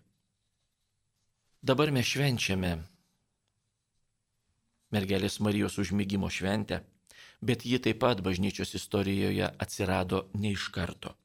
Dabar 1.63 1.91
mes 1.91 2.07
švenčiame 2.07 2.75
mergelės 4.91 5.39
Marijos 5.43 5.77
užmygimo 5.81 6.29
šventę, 6.31 6.83
bet 7.41 7.65
ji 7.65 7.79
taip 7.79 7.99
pat 8.03 8.21
bažnyčios 8.21 8.73
istorijoje 8.75 9.47
atsirado 9.57 10.27
ne 10.33 10.51
iš 10.51 10.67
karto. 10.75 11.15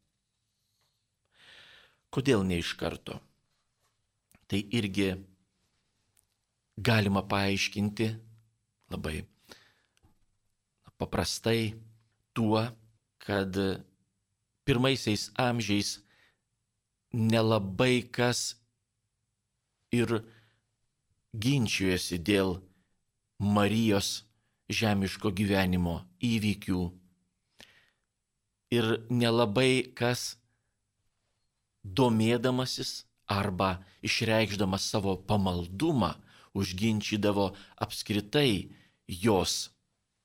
Kodėl 2.14 2.44
ne 2.46 2.60
iš 2.62 2.74
karto? 2.78 3.18
Tai 4.46 4.60
irgi 4.78 5.14
galima 6.76 7.22
paaiškinti 7.26 8.10
labai 8.94 9.24
paprastai 10.98 11.74
tuo, 12.32 12.62
kad 13.18 13.56
pirmaisiais 14.64 15.30
amžiais 15.36 15.98
nelabai 17.12 18.02
kas 18.16 18.56
ir 19.92 20.22
ginčijosi 21.34 22.18
dėl 22.18 22.58
Marijos 23.38 24.24
žemiško 24.70 25.32
gyvenimo 25.36 25.98
įvykių 26.24 26.82
ir 28.74 28.88
nelabai 29.10 29.92
kas 29.96 30.34
domėdamasis 31.84 33.04
arba 33.28 33.76
išreikšdamas 34.04 34.88
savo 34.94 35.16
pamaldumą 35.28 36.14
užginčydavo 36.54 37.50
apskritai 37.84 38.70
jos 39.06 39.70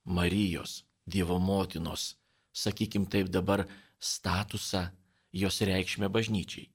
Marijos, 0.06 0.86
Dievo 1.06 1.40
motinos, 1.40 2.16
sakykim 2.54 3.06
taip 3.10 3.30
dabar, 3.34 3.66
statusą, 4.00 4.90
jos 5.34 5.62
reikšmę 5.62 6.10
bažnyčiai. 6.10 6.70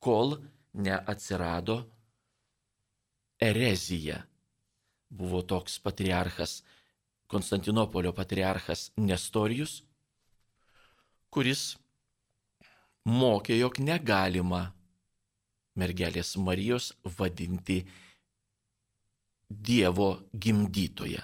Kol 0.00 0.36
neatsirado 0.72 1.78
erezija. 3.40 4.22
Buvo 5.08 5.42
toks 5.42 5.78
patriarchas, 5.80 6.62
Konstantinopolio 7.26 8.12
patriarchas 8.14 8.90
Nestorijus, 9.02 9.80
kuris 11.30 11.76
mokė, 13.06 13.56
jog 13.58 13.80
negalima 13.82 14.62
mergelės 15.76 16.36
Marijos 16.38 16.92
vadinti 17.18 17.80
Dievo 19.46 20.10
gimdytoje 20.32 21.22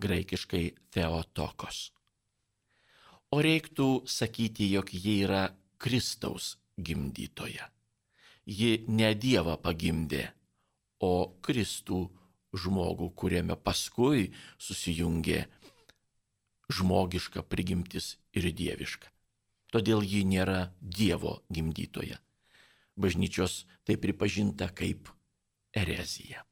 graikiškai 0.00 0.62
Theotokos. 0.92 1.90
O 3.30 3.40
reiktų 3.44 3.88
sakyti, 4.08 4.70
jog 4.72 4.88
ji 4.94 5.20
yra 5.26 5.44
Kristaus 5.80 6.56
gimdytoja. 6.80 7.68
Ji 8.48 8.84
ne 8.88 9.12
Dievą 9.14 9.58
pagimdė, 9.62 10.24
o 11.04 11.36
Kristų 11.44 12.00
žmogų, 12.56 13.10
kuriame 13.14 13.56
paskui 13.56 14.30
susijungė 14.58 15.44
žmogiška 16.70 17.42
prigimtis 17.42 18.16
ir 18.32 18.50
dieviška. 18.54 19.10
Todėl 19.70 20.02
ji 20.02 20.24
nėra 20.26 20.72
Dievo 20.80 21.40
gimdytoja. 21.50 22.18
Bažnyčios 22.98 23.64
tai 23.86 23.96
pripažinta 24.02 24.70
kaip 24.74 25.12
erezija. 25.74 26.42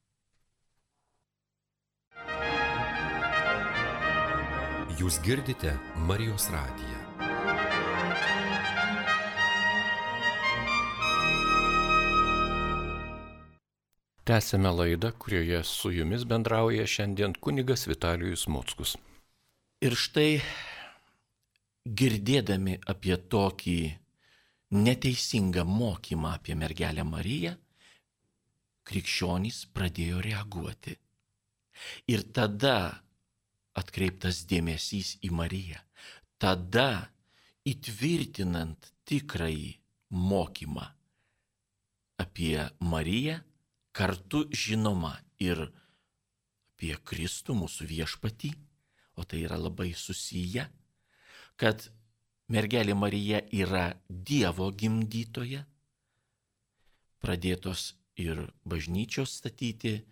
Jūs 4.98 5.20
girdite 5.22 5.76
Marijos 6.06 6.48
radiją. 6.50 7.07
Tęsėme 14.28 14.68
laidą, 14.68 15.08
kurioje 15.16 15.62
su 15.64 15.88
jumis 15.88 16.26
bendrauja 16.28 16.82
šiandien 16.84 17.32
kunigas 17.40 17.86
Vitalijus 17.88 18.42
Mockus. 18.52 18.90
Ir 19.80 19.94
štai 19.96 20.42
girdėdami 22.00 22.74
apie 22.92 23.16
tokį 23.16 23.78
neteisingą 24.84 25.64
mokymą 25.64 26.34
apie 26.34 26.58
mergelę 26.60 27.06
Mariją, 27.08 27.54
krikščionys 28.84 29.62
pradėjo 29.72 30.20
reaguoti. 30.28 30.98
Ir 32.12 32.28
tada 32.36 32.76
atkreiptas 33.80 34.44
dėmesys 34.52 35.16
į 35.24 35.32
Mariją. 35.40 35.80
Tada 36.36 36.90
įtvirtinant 37.64 38.92
tikrąjį 39.08 39.78
mokymą 40.12 40.90
apie 42.20 42.68
Mariją, 42.92 43.40
kartu 43.92 44.44
žinoma 44.52 45.16
ir 45.42 45.68
apie 46.78 46.94
Kristų 47.02 47.56
mūsų 47.58 47.88
viešpatį, 47.90 48.52
o 49.18 49.24
tai 49.26 49.42
yra 49.42 49.56
labai 49.58 49.90
susiję, 49.98 50.68
kad 51.58 51.88
mergelė 52.46 52.94
Marija 52.94 53.40
yra 53.50 53.96
Dievo 54.08 54.70
gimdytoja, 54.70 55.64
pradėtos 57.18 57.96
ir 58.14 58.44
bažnyčios 58.62 59.34
statyti, 59.40 60.04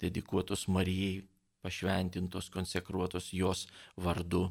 dedikuotos 0.00 0.66
Marijai, 0.68 1.24
pašventintos, 1.64 2.48
konsekruotos 2.52 3.32
jos 3.36 3.66
vardu 3.96 4.50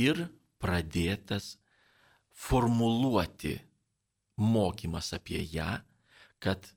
ir 0.00 0.26
pradėtas 0.60 1.56
formuluoti 2.32 3.58
mokymas 4.36 5.12
apie 5.16 5.42
ją, 5.52 5.80
kad 6.40 6.68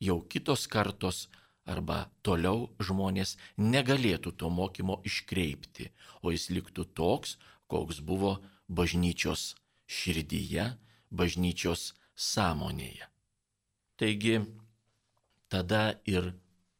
jau 0.00 0.20
kitos 0.28 0.66
kartos 0.70 1.28
arba 1.64 2.10
toliau 2.22 2.68
žmonės 2.80 3.36
negalėtų 3.56 4.34
to 4.40 4.50
mokymo 4.50 5.00
iškreipti, 5.08 5.90
o 6.22 6.32
jis 6.34 6.50
liktų 6.52 6.84
toks, 6.96 7.38
koks 7.66 8.00
buvo 8.04 8.38
bažnyčios 8.68 9.54
širdyje, 9.86 10.74
bažnyčios 11.10 11.94
sąmonėje. 12.14 13.08
Taigi 13.96 14.40
tada 15.48 15.94
ir 16.04 16.32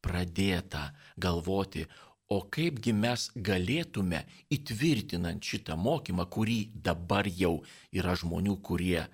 pradėta 0.04 0.90
galvoti, 1.16 1.86
o 2.28 2.40
kaipgi 2.50 2.92
mes 2.96 3.28
galėtume 3.36 4.24
įtvirtinant 4.52 5.44
šitą 5.44 5.76
mokymą, 5.80 6.26
kurį 6.26 6.58
dabar 6.74 7.28
jau 7.28 7.60
yra 7.92 8.16
žmonių, 8.18 8.56
kurie 8.64 9.04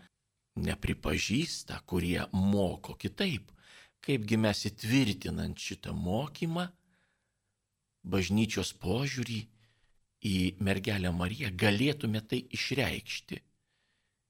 nepripažįsta, 0.60 1.82
kurie 1.86 2.22
moko 2.32 2.96
kitaip, 2.98 3.50
kaipgi 4.04 4.38
mes 4.40 4.64
įtvirtinant 4.70 5.60
šitą 5.60 5.94
mokymą, 5.96 6.66
bažnyčios 8.02 8.72
požiūrį 8.80 9.40
į 10.30 10.36
mergelę 10.64 11.12
Mariją 11.16 11.50
galėtume 11.56 12.22
tai 12.28 12.42
išreikšti. 12.56 13.40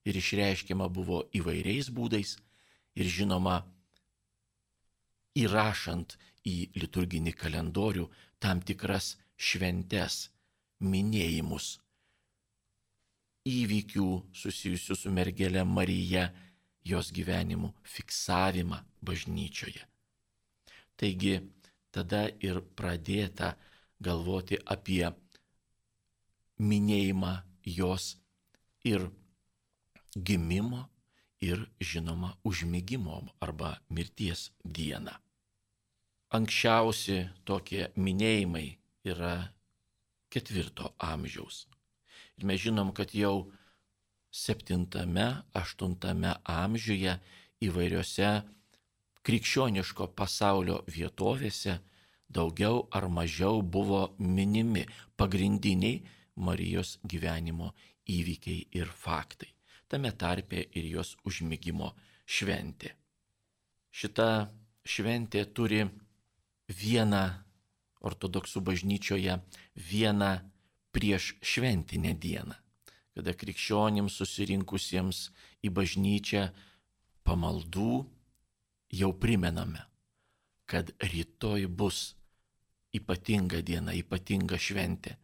Ir 0.07 0.17
išreiškiama 0.17 0.87
buvo 0.89 1.21
įvairiais 1.37 1.91
būdais, 1.93 2.37
ir 2.97 3.05
žinoma, 3.05 3.61
įrašant 5.37 6.17
į 6.47 6.71
liturginį 6.81 7.35
kalendorių 7.37 8.07
tam 8.41 8.63
tikras 8.65 9.15
šventes, 9.37 10.31
minėjimus, 10.81 11.75
įvykių 13.45 14.07
susijusių 14.37 14.97
su 14.97 15.11
mergelė 15.13 15.63
Marija, 15.65 16.31
jos 16.83 17.11
gyvenimu 17.13 17.73
fiksavimą 17.83 18.81
bažnyčioje. 19.01 19.83
Taigi 20.97 21.39
tada 21.91 22.27
ir 22.39 22.61
pradėta 22.77 23.55
galvoti 24.01 24.57
apie 24.65 25.05
minėjimą 26.61 27.33
jos 27.65 28.15
ir 28.85 29.09
gimimo 30.15 30.87
ir 31.41 31.65
žinoma 31.79 32.35
užmygimo 32.43 33.21
arba 33.41 33.75
mirties 33.89 34.51
dieną. 34.63 35.13
Anksčiausi 36.31 37.17
tokie 37.45 37.89
minėjimai 37.95 38.67
yra 39.03 39.51
ketvirto 40.31 40.93
amžiaus. 41.01 41.65
Ir 42.37 42.47
mes 42.47 42.61
žinom, 42.61 42.93
kad 42.95 43.11
jau 43.13 43.51
septintame, 44.31 45.27
aštuntame 45.53 46.33
amžiuje 46.47 47.17
įvairiose 47.67 48.33
krikščioniško 49.27 50.09
pasaulio 50.17 50.81
vietovėse 50.89 51.77
daugiau 52.31 52.87
ar 52.91 53.09
mažiau 53.11 53.61
buvo 53.61 54.03
minimi 54.17 54.87
pagrindiniai 55.19 56.01
Marijos 56.41 56.97
gyvenimo 57.03 57.73
įvykiai 58.09 58.69
ir 58.79 58.87
faktai 58.87 59.51
tame 59.91 60.11
tarpe 60.15 60.63
ir 60.71 60.87
jos 60.87 61.17
užmygimo 61.27 61.91
šventė. 62.23 62.93
Šita 63.91 64.27
šventė 64.87 65.43
turi 65.51 65.81
vieną 66.81 67.23
ortodoksų 68.07 68.63
bažnyčioje, 68.69 69.35
vieną 69.75 70.31
prieš 70.95 71.33
šventinę 71.43 72.13
dieną, 72.23 72.55
kada 73.15 73.33
krikščionims 73.35 74.15
susirinkusiems 74.21 75.25
į 75.65 75.71
bažnyčią 75.75 76.47
pamaldų 77.27 78.03
jau 78.95 79.11
primename, 79.23 79.83
kad 80.65 80.91
rytoj 81.03 81.67
bus 81.67 82.11
ypatinga 82.95 83.61
diena, 83.63 83.95
ypatinga 83.95 84.59
šventė. 84.59 85.15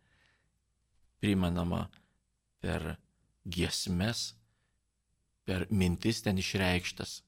Primenama 1.19 1.88
per 2.63 2.95
giesmes, 3.47 4.34
per 5.47 5.65
mintis 5.71 6.21
ten 6.23 6.39
išreikštas, 6.39 7.21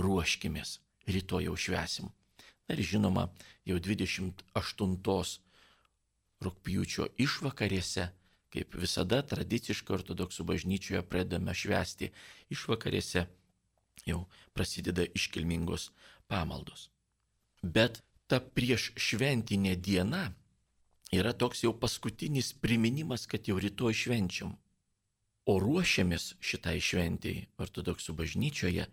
ruoškimės, 0.00 0.78
rytoj 1.08 1.48
jau 1.48 1.56
švesim. 1.56 2.10
Ir 2.72 2.82
žinoma, 2.82 3.28
jau 3.68 3.78
28 3.78 5.36
rūpjūčio 6.42 7.06
išvakarėse, 7.22 8.08
kaip 8.54 8.76
visada 8.78 9.22
tradiciškai 9.26 9.96
ortodoksų 9.98 10.46
bažnyčioje 10.48 11.02
pradedame 11.08 11.54
švesti 11.54 12.12
išvakarėse, 12.54 13.26
jau 14.06 14.24
prasideda 14.54 15.06
iškilmingos 15.18 15.90
pamaldos. 16.30 16.88
Bet 17.62 18.02
ta 18.30 18.40
prieš 18.40 18.92
šventinė 18.98 19.74
diena 19.76 20.28
yra 21.14 21.32
toks 21.32 21.64
jau 21.64 21.72
paskutinis 21.74 22.52
priminimas, 22.52 23.26
kad 23.26 23.48
jau 23.48 23.58
rytoj 23.62 23.94
švenčiam. 23.94 24.54
O 25.46 25.58
ruošiamės 25.62 26.34
šitai 26.42 26.80
šventijai 26.82 27.46
ortodoksų 27.62 28.16
bažnyčioje 28.18 28.86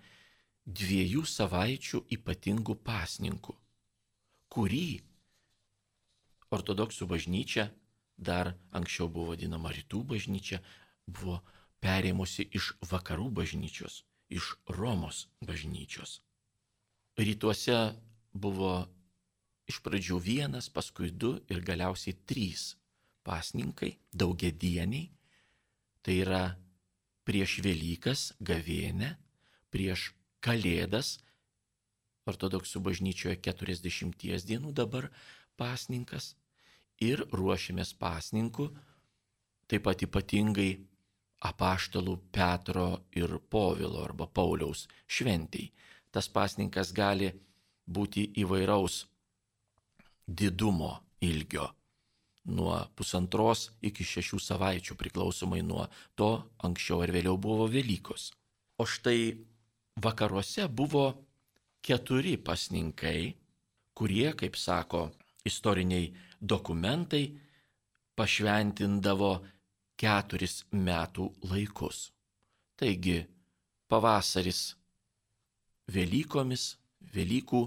dviejų 0.64 1.24
savaičių 1.26 2.04
ypatingų 2.14 2.76
pasninkų, 2.86 3.56
kurį 4.54 5.02
ortodoksų 6.54 7.08
bažnyčia, 7.10 7.72
dar 8.18 8.54
anksčiau 8.72 9.10
buvo 9.10 9.34
vadinama 9.34 9.74
rytų 9.76 10.04
bažnyčia, 10.14 10.62
buvo 11.08 11.40
perėmusi 11.84 12.48
iš 12.56 12.74
vakarų 12.92 13.30
bažnyčios, 13.42 14.04
iš 14.30 14.54
Romos 14.68 15.28
bažnyčios. 15.42 16.22
Rytuose 17.18 17.80
buvo 18.34 18.88
iš 19.70 19.82
pradžių 19.84 20.20
vienas, 20.20 20.70
paskui 20.70 21.12
du 21.12 21.36
ir 21.50 21.62
galiausiai 21.66 22.16
trys 22.28 22.74
pasninkai, 23.24 23.98
daugiadieniai 24.12 25.10
Tai 26.04 26.16
yra 26.20 26.42
prieš 27.24 27.62
Velykas, 27.64 28.34
gavėnę, 28.44 29.16
prieš 29.72 30.12
Kalėdas, 30.44 31.22
ortodoksų 32.28 32.82
bažnyčioje 32.84 33.38
40 33.40 34.44
dienų 34.50 34.74
dabar 34.76 35.08
pasninkas 35.56 36.34
ir 37.02 37.26
ruošiamės 37.34 37.94
pasninku, 38.00 38.70
taip 39.68 39.86
pat 39.88 40.04
ypatingai 40.06 40.72
apaštalų 41.44 42.18
Petro 42.32 42.88
ir 43.16 43.38
Povilo 43.50 44.04
arba 44.04 44.28
Pauliaus 44.28 44.88
šventijai. 45.08 45.72
Tas 46.14 46.30
pasninkas 46.30 46.94
gali 46.94 47.32
būti 47.90 48.28
įvairaus 48.44 49.08
didumo 50.28 51.00
ilgio 51.26 51.72
nuo 52.46 52.76
pusantros 52.96 53.70
iki 53.82 54.04
šešių 54.04 54.40
savaičių 54.46 54.96
priklausomai 55.00 55.62
nuo 55.64 55.88
to, 56.20 56.44
anksčiau 56.64 57.02
ar 57.04 57.14
vėliau 57.16 57.38
buvo 57.40 57.68
Velykos. 57.72 58.32
O 58.78 58.86
štai 58.86 59.38
vakaruose 60.04 60.68
buvo 60.68 61.06
keturi 61.84 62.36
pasninkai, 62.38 63.34
kurie, 63.96 64.34
kaip 64.36 64.58
sako 64.60 65.10
istoriniai 65.46 66.12
dokumentai, 66.40 67.26
pašventindavo 68.16 69.34
keturis 70.00 70.64
metų 70.72 71.30
laikus. 71.50 72.12
Taigi 72.80 73.24
pavasaris 73.90 74.74
Velykomis, 75.94 76.78
Velykų 77.14 77.60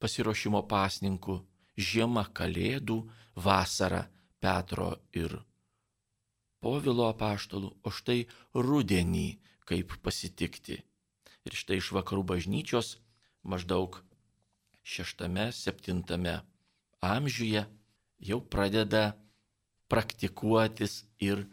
pasiruošimo 0.00 0.62
pasninkų, 0.66 1.34
žiema 1.76 2.24
Kalėdų, 2.34 2.96
vasara 3.36 4.06
Petro 4.40 4.94
ir 5.12 5.36
Povilo 6.62 7.08
apaštalų, 7.10 7.68
o 7.82 7.90
štai 7.90 8.22
rudenį 8.54 9.28
kaip 9.66 9.96
pasitikti. 10.02 10.78
Ir 11.42 11.56
štai 11.58 11.80
iš 11.82 11.90
vakarų 11.96 12.22
bažnyčios 12.32 12.96
maždaug 13.42 13.98
šeštame, 14.86 15.50
septintame 15.50 16.38
amžiuje 17.02 17.64
jau 18.22 18.40
pradeda 18.40 19.12
praktikuotis 19.90 21.02
ir 21.20 21.44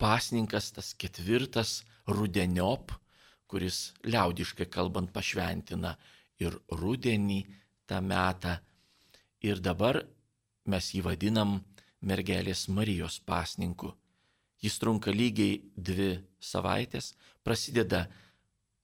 pasninkas 0.00 0.70
tas 0.72 0.94
ketvirtas 0.94 1.82
rudeniop, 2.08 2.94
kuris 3.50 3.92
liaudiškai 4.06 4.70
kalbant 4.70 5.10
pašventina 5.12 5.96
ir 6.40 6.56
rudenį 6.70 7.40
tą 7.90 8.00
metą. 8.00 8.56
Ir 9.42 9.60
dabar 9.60 10.00
mes 10.70 10.92
jį 10.94 11.02
vadinam 11.04 11.58
mergelės 12.00 12.68
Marijos 12.68 13.18
pasninku. 13.26 13.92
Jis 14.60 14.76
trunka 14.78 15.12
lygiai 15.12 15.60
dvi 15.76 16.10
savaitės, 16.40 17.14
prasideda 17.44 18.06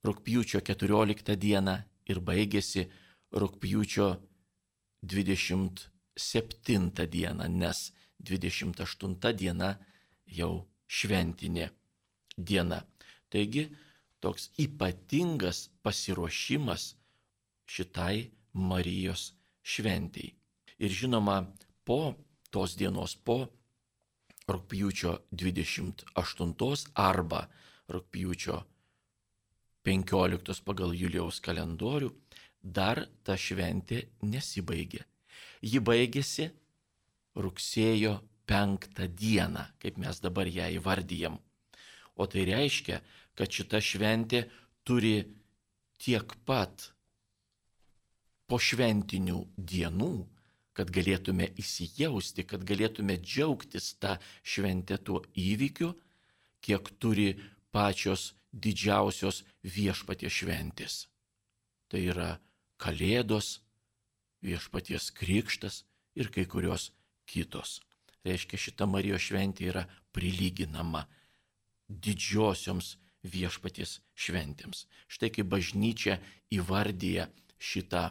rūpjūčio 0.07 0.63
14 0.65 1.37
dieną 1.37 1.77
ir 2.09 2.21
baigėsi 2.25 2.87
rūpjūčio 3.37 4.09
27 5.07 6.91
dieną, 7.15 7.49
nes 7.63 7.93
28 8.21 9.33
diena 9.41 9.71
jau 10.27 10.67
šventinė 10.87 11.71
diena. 12.37 12.81
Taigi 13.31 13.67
toks 14.21 14.51
ypatingas 14.59 15.69
pasiruošimas 15.83 16.95
šitai 17.67 18.31
Marijos 18.53 19.33
šventijai. 19.63 20.35
Ir 20.79 20.91
žinoma, 20.93 21.41
po 21.85 22.15
tos 22.53 22.77
dienos, 22.77 23.17
po 23.17 23.47
rūpjūčio 24.47 25.13
28 25.33 26.91
arba 26.95 27.47
rūpjūčio 27.91 28.57
15 29.87 30.63
pagal 30.67 30.95
Julijaus 30.99 31.41
kalendorių, 31.43 32.11
dar 32.67 33.07
ta 33.23 33.37
šventė 33.39 34.03
nesibaigė. 34.27 35.05
Ji 35.63 35.81
baigėsi 35.81 36.51
rugsėjo 37.37 38.19
5 38.47 39.07
dieną, 39.19 39.65
kaip 39.83 39.99
mes 40.03 40.21
dabar 40.23 40.49
ją 40.49 40.69
įvardyjam. 40.79 41.39
O 42.17 42.27
tai 42.27 42.47
reiškia, 42.49 43.01
kad 43.37 43.53
šita 43.53 43.81
šventė 43.83 44.47
turi 44.87 45.19
tiek 46.01 46.37
pat 46.49 46.91
po 48.47 48.59
šventinių 48.63 49.43
dienų, 49.57 50.15
kad 50.77 50.93
galėtume 50.93 51.49
įsijausti, 51.61 52.45
kad 52.45 52.65
galėtume 52.69 53.17
džiaugtis 53.19 53.95
tą 54.01 54.17
šventę 54.45 54.99
tuo 55.01 55.23
įvykiu, 55.33 55.95
kiek 56.61 56.91
turi 57.01 57.31
pačios 57.73 58.35
didžiausios 58.53 59.43
viešpaties 59.65 60.33
šventės. 60.33 61.07
Tai 61.89 62.01
yra 62.13 62.31
Kalėdos, 62.83 63.61
viešpaties 64.45 65.11
krikštas 65.17 65.83
ir 66.15 66.31
kai 66.33 66.45
kurios 66.49 66.91
kitos. 67.29 67.81
Reiškia, 68.27 68.59
šita 68.59 68.87
Marijos 68.91 69.25
šventė 69.29 69.71
yra 69.71 69.85
prilyginama 70.15 71.05
didžiosioms 71.89 72.97
viešpaties 73.27 74.01
šventėms. 74.15 74.87
Štai 75.11 75.31
kaip 75.35 75.49
bažnyčia 75.51 76.19
įvardyja 76.55 77.29
šitą 77.59 78.11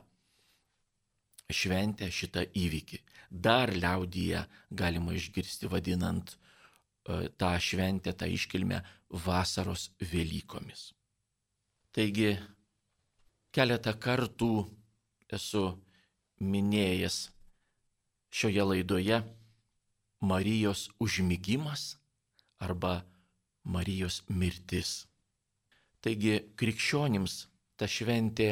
šventę, 1.52 2.10
šitą 2.12 2.46
įvykį. 2.58 3.02
Dar 3.30 3.74
liaudyje 3.76 4.46
galima 4.72 5.14
išgirsti 5.16 5.70
vadinant 5.70 6.34
e, 6.34 7.28
tą 7.38 7.52
šventę, 7.62 8.16
tą 8.16 8.30
iškilmę 8.32 8.82
vasaros 9.26 9.90
Velykomis. 10.00 10.92
Taigi 11.96 12.36
keletą 13.56 13.94
kartų 14.04 14.52
esu 15.38 15.64
minėjęs 16.44 17.20
šioje 18.36 18.64
laidoje 18.72 19.22
Marijos 20.26 20.90
užmygimas 21.00 21.96
arba 22.60 23.06
Marijos 23.64 24.24
mirtis. 24.28 25.06
Taigi 26.04 26.36
krikščionims 26.60 27.38
ta 27.80 27.88
šventė 27.88 28.50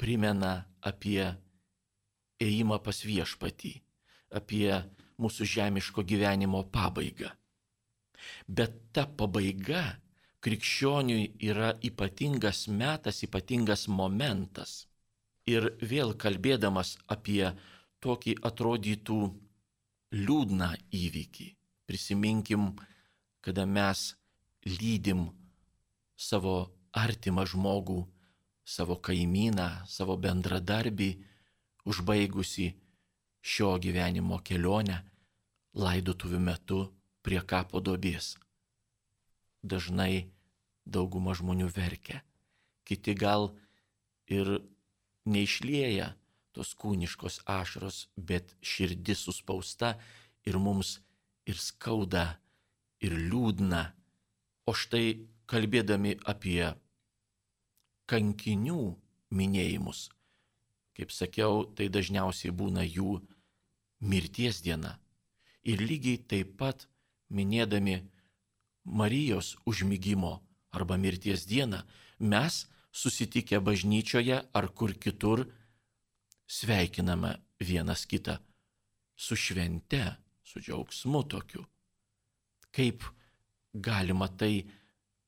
primena 0.00 0.54
apie 0.80 1.22
ėjimą 2.40 2.78
pas 2.86 3.02
viešpatį, 3.04 3.74
apie 4.40 4.72
mūsų 5.20 5.46
žemiško 5.54 6.04
gyvenimo 6.08 6.64
pabaigą. 6.72 7.30
Bet 8.48 8.74
ta 8.94 9.04
pabaiga 9.06 9.98
krikščioniui 10.44 11.32
yra 11.50 11.72
ypatingas 11.82 12.66
metas, 12.68 13.22
ypatingas 13.26 13.88
momentas. 13.88 14.86
Ir 15.48 15.70
vėl 15.80 16.14
kalbėdamas 16.14 16.96
apie 17.08 17.50
tokį 18.04 18.36
atrodytų 18.44 19.20
liūdną 20.14 20.68
įvykį, 20.94 21.48
prisiminkim, 21.88 22.70
kada 23.40 23.64
mes 23.66 24.12
lydim 24.66 25.28
savo 26.16 26.68
artimą 26.92 27.46
žmogų, 27.48 28.02
savo 28.64 28.98
kaimyną, 29.00 29.68
savo 29.88 30.18
bendradarbį, 30.20 31.10
užbaigusi 31.88 32.68
šio 33.40 33.70
gyvenimo 33.80 34.42
kelionę 34.44 34.98
laidotuvių 35.78 36.40
metu 36.42 36.82
prie 37.22 37.40
kapo 37.40 37.80
dobės. 37.80 38.36
Dažnai 39.62 40.30
dauguma 40.86 41.34
žmonių 41.34 41.68
verkia, 41.74 42.22
kiti 42.86 43.14
gal 43.18 43.50
ir 44.30 44.60
neišlėja 45.28 46.12
tos 46.56 46.74
kūniškos 46.78 47.42
ašaros, 47.46 48.08
bet 48.16 48.54
širdis 48.62 49.24
suspausta 49.26 49.96
ir 50.46 50.58
mums 50.58 50.98
ir 51.48 51.58
skauda, 51.58 52.38
ir 53.00 53.14
liūdna. 53.14 53.82
O 54.68 54.74
štai 54.76 55.26
kalbėdami 55.48 56.18
apie 56.28 56.74
kankinių 58.08 58.82
minėjimus, 59.32 60.08
Kaip 60.98 61.12
sakiau, 61.14 61.62
tai 61.78 61.86
dažniausiai 61.94 62.50
būna 62.50 62.82
jų 62.82 63.20
mirties 64.10 64.58
diena. 64.64 64.96
Ir 65.62 65.78
lygiai 65.78 66.18
taip 66.18 66.56
pat 66.58 66.88
minėdami 67.30 68.00
Marijos 68.88 69.56
užmygimo 69.66 70.40
arba 70.70 70.96
mirties 70.96 71.46
dieną, 71.46 71.82
mes 72.20 72.66
susitikę 72.92 73.60
bažnyčioje 73.60 74.42
ar 74.52 74.66
kur 74.74 74.94
kitur 74.98 75.46
sveikiname 76.46 77.36
vienas 77.60 78.06
kitą 78.06 78.38
su 79.16 79.36
švente, 79.36 80.16
su 80.44 80.60
džiaugsmu 80.60 81.22
tokiu. 81.22 81.64
Kaip 82.70 83.02
galima 83.72 84.28
tai 84.28 84.64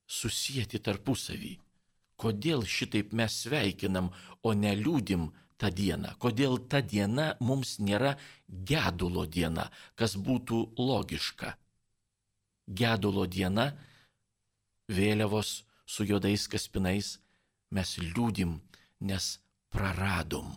susijęti 0.06 0.78
tarpusavį? 0.78 1.56
Kodėl 2.20 2.66
šitaip 2.68 3.14
mes 3.16 3.34
sveikinam, 3.44 4.10
o 4.44 4.52
neliūdim 4.54 5.30
tą 5.60 5.70
dieną, 5.72 6.14
kodėl 6.20 6.58
ta 6.68 6.80
diena 6.80 7.34
mums 7.40 7.78
nėra 7.80 8.14
gedulo 8.48 9.26
diena, 9.26 9.70
kas 9.96 10.16
būtų 10.16 10.60
logiška. 10.78 11.56
Gedulo 12.70 13.26
diena, 13.26 13.72
vėliavos 14.86 15.64
su 15.86 16.06
juodais 16.06 16.46
kaspinais, 16.50 17.18
mes 17.74 17.96
liūdim, 17.98 18.60
nes 19.00 19.26
praradom, 19.74 20.54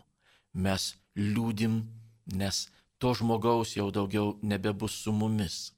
mes 0.53 0.93
liūdim, 1.17 1.81
nes 2.37 2.67
to 3.01 3.13
žmogaus 3.17 3.75
jau 3.77 3.89
daugiau 3.91 4.37
nebebus 4.41 4.95
su 5.05 5.13
mumis. 5.13 5.73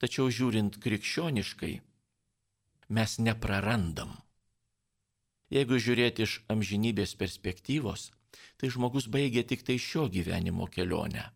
Tačiau 0.00 0.28
žiūrint 0.32 0.76
krikščioniškai, 0.80 1.72
mes 2.96 3.18
neprarandam. 3.20 4.14
Jeigu 5.50 5.80
žiūrėti 5.82 6.24
iš 6.24 6.38
amžinybės 6.52 7.16
perspektyvos, 7.18 8.10
tai 8.56 8.70
žmogus 8.70 9.08
baigia 9.10 9.42
tik 9.42 9.64
tai 9.66 9.80
šio 9.82 10.06
gyvenimo 10.12 10.68
kelionę. 10.70 11.26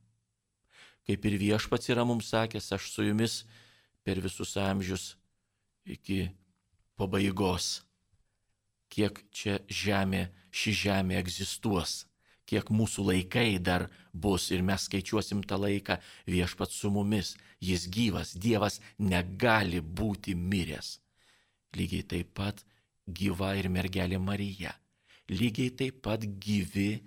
Kaip 1.04 1.26
ir 1.28 1.36
viešpats 1.40 1.90
yra 1.92 2.06
mums 2.08 2.30
sakęs, 2.32 2.70
aš 2.76 2.88
su 2.92 3.04
jumis 3.04 3.42
per 4.04 4.20
visus 4.24 4.56
amžius 4.60 5.14
iki 5.84 6.28
pabaigos. 6.98 7.82
Kiek 8.92 9.24
čia 9.34 9.58
žemė, 9.66 10.28
ši 10.54 10.74
žemė 10.84 11.18
egzistuos, 11.18 12.04
kiek 12.46 12.68
mūsų 12.70 13.08
laikai 13.08 13.58
dar 13.58 13.88
bus 14.12 14.50
ir 14.54 14.62
mes 14.62 14.86
skaičiuosim 14.86 15.42
tą 15.48 15.58
laiką 15.58 15.98
viešpats 16.30 16.78
su 16.78 16.92
mumis. 16.94 17.34
Jis 17.64 17.88
gyvas, 17.88 18.36
Dievas 18.36 18.78
negali 19.00 19.80
būti 19.80 20.36
miręs. 20.36 20.98
Lygiai 21.74 22.06
taip 22.06 22.34
pat 22.36 22.62
gyva 23.08 23.54
ir 23.58 23.72
mergelė 23.72 24.20
Marija 24.20 24.76
lygiai 25.30 25.72
taip 25.72 26.02
pat 26.04 26.24
gyvi 26.24 27.00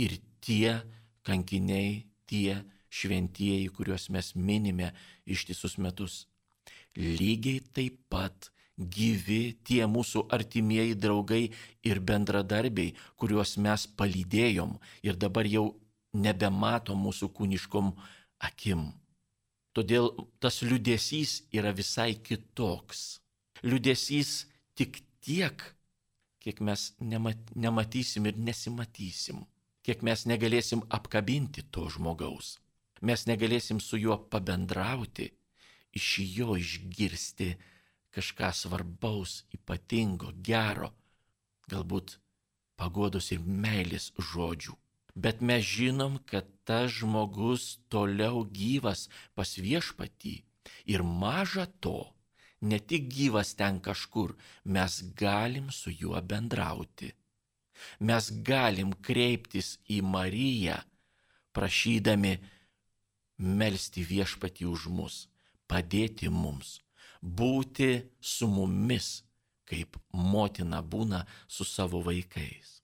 ir 0.00 0.18
tie 0.40 0.80
kankiniai, 1.26 2.06
tie 2.26 2.62
šventieji, 2.90 3.68
kuriuos 3.70 4.08
mes 4.10 4.34
minime 4.34 4.90
ištisus 5.26 5.78
metus. 5.78 6.26
Lygiai 6.96 7.60
taip 7.74 8.00
pat 8.10 8.50
gyvi 8.80 9.56
tie 9.64 9.84
mūsų 9.86 10.24
artimieji 10.32 10.96
draugai 10.96 11.50
ir 11.84 12.00
bendradarbiai, 12.00 12.94
kuriuos 13.16 13.56
mes 13.60 13.86
palydėjom 13.86 14.78
ir 15.04 15.18
dabar 15.20 15.46
jau 15.46 15.66
nebemato 16.12 16.96
mūsų 16.96 17.30
kūniškom 17.36 17.92
akim. 18.48 18.90
Todėl 19.76 20.10
tas 20.42 20.62
liudesys 20.66 21.44
yra 21.54 21.70
visai 21.76 22.16
kitoks. 22.18 23.20
Liudesys 23.62 24.46
tik 24.74 25.02
tiek, 25.22 25.62
kiek 26.40 26.60
mes 26.64 26.90
nematysim 26.98 28.26
ir 28.26 28.40
nesimatysim, 28.40 29.44
kiek 29.84 30.02
mes 30.02 30.24
negalėsim 30.26 30.82
apkabinti 30.88 31.68
to 31.70 31.86
žmogaus, 31.92 32.56
mes 33.04 33.26
negalėsim 33.28 33.78
su 33.84 34.00
juo 34.00 34.16
pabendrauti, 34.32 35.30
iš 35.96 36.08
jo 36.36 36.56
išgirsti 36.56 37.54
kažką 38.14 38.50
svarbaus, 38.54 39.44
ypatingo, 39.54 40.32
gero, 40.42 40.90
galbūt 41.70 42.18
pagodos 42.80 43.30
ir 43.34 43.42
meilės 43.44 44.10
žodžių. 44.32 44.76
Bet 45.14 45.42
mes 45.42 45.64
žinom, 45.66 46.18
kad 46.30 46.46
tas 46.64 46.92
žmogus 47.00 47.80
toliau 47.92 48.44
gyvas 48.46 49.08
pas 49.34 49.50
viešpatį 49.58 50.36
ir 50.94 51.02
maža 51.02 51.66
to, 51.82 51.98
ne 52.60 52.78
tik 52.78 53.08
gyvas 53.10 53.54
ten 53.58 53.80
kažkur, 53.80 54.36
mes 54.64 55.00
galim 55.16 55.70
su 55.70 55.90
juo 55.90 56.20
bendrauti. 56.22 57.10
Mes 57.98 58.30
galim 58.44 58.92
kreiptis 59.06 59.78
į 59.88 60.00
Mariją, 60.04 60.78
prašydami 61.56 62.34
melstį 63.40 64.04
viešpatį 64.12 64.68
už 64.68 64.86
mus, 64.92 65.16
padėti 65.70 66.28
mums, 66.32 66.78
būti 67.22 67.92
su 68.20 68.48
mumis 68.50 69.20
kaip 69.70 69.98
motina 70.12 70.82
būna 70.82 71.22
su 71.48 71.64
savo 71.64 72.02
vaikais. 72.06 72.80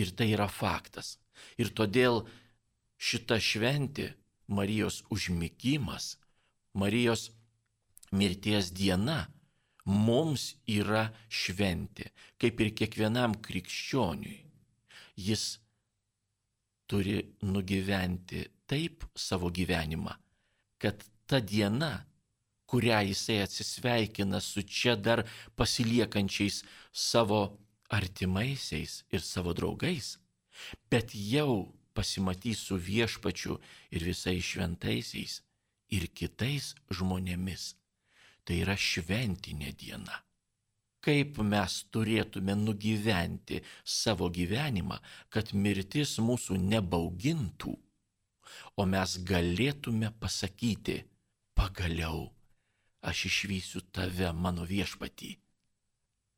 Ir 0.00 0.14
tai 0.16 0.30
yra 0.34 0.46
faktas. 0.48 1.18
Ir 1.60 1.72
todėl 1.74 2.24
šita 3.00 3.40
šventė, 3.42 4.14
Marijos 4.50 5.04
užmygimas, 5.14 6.16
Marijos 6.74 7.28
mirties 8.10 8.72
diena 8.74 9.28
mums 9.86 10.56
yra 10.66 11.04
šventė, 11.30 12.08
kaip 12.40 12.58
ir 12.64 12.72
kiekvienam 12.80 13.36
krikščioniui. 13.46 14.40
Jis 15.20 15.44
turi 16.90 17.20
nugyventi 17.46 18.42
taip 18.66 19.06
savo 19.14 19.52
gyvenimą, 19.54 20.16
kad 20.82 21.06
ta 21.30 21.38
diena 21.52 21.92
kurią 22.70 23.00
jisai 23.10 23.38
atsisveikina 23.46 24.38
su 24.40 24.62
čia 24.62 24.94
dar 25.06 25.20
pasiliekančiais 25.58 26.56
savo 26.92 27.40
artimaisiais 27.98 28.92
ir 29.14 29.20
savo 29.32 29.50
draugais, 29.58 30.06
bet 30.90 31.08
jau 31.32 31.54
pasimatys 31.96 32.58
su 32.66 32.74
viešpačiu 32.88 33.58
ir 33.94 34.06
visais 34.10 34.44
šventaisiais 34.50 35.34
ir 35.96 36.06
kitais 36.18 36.74
žmonėmis. 36.96 37.64
Tai 38.44 38.56
yra 38.62 38.76
šventinė 38.78 39.70
diena. 39.80 40.16
Kaip 41.04 41.38
mes 41.52 41.74
turėtume 41.92 42.54
nugyventi 42.66 43.60
savo 43.84 44.28
gyvenimą, 44.36 44.98
kad 45.32 45.52
mirtis 45.54 46.18
mūsų 46.28 46.58
nebaugintų, 46.72 47.72
o 48.80 48.82
mes 48.94 49.16
galėtume 49.30 50.10
pasakyti, 50.20 50.98
pagaliau 51.60 52.32
aš 53.04 53.26
išvysiu 53.28 53.82
tave, 53.92 54.32
mano 54.32 54.64
viešpatį. 54.64 55.34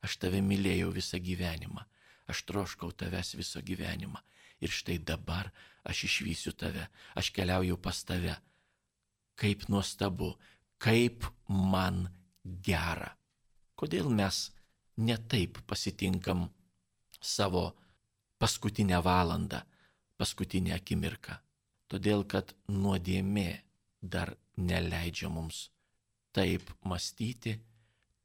Aš 0.03 0.19
tave 0.19 0.41
mylėjau 0.43 0.91
visą 0.95 1.21
gyvenimą, 1.23 1.85
aš 2.27 2.43
troškau 2.49 2.91
tavęs 2.91 3.37
visą 3.39 3.63
gyvenimą. 3.63 4.19
Ir 4.63 4.71
štai 4.71 4.99
dabar 4.99 5.51
aš 5.87 6.05
išvysiu 6.09 6.55
tave, 6.59 6.89
aš 7.19 7.31
keliauju 7.35 7.79
pas 7.79 8.03
tave. 8.07 8.35
Kaip 9.39 9.69
nuostabu, 9.71 10.35
kaip 10.83 11.27
man 11.49 12.09
gera. 12.67 13.15
Kodėl 13.79 14.11
mes 14.11 14.51
netaip 14.99 15.63
pasitinkam 15.67 16.49
savo 17.19 17.73
paskutinę 18.43 18.99
valandą, 19.03 19.63
paskutinę 20.19 20.75
akimirką? 20.79 21.39
Todėl, 21.91 22.23
kad 22.27 22.55
nuodėmė 22.71 23.63
dar 24.03 24.35
neleidžia 24.57 25.29
mums 25.33 25.69
taip 26.33 26.71
mąstyti, 26.89 27.59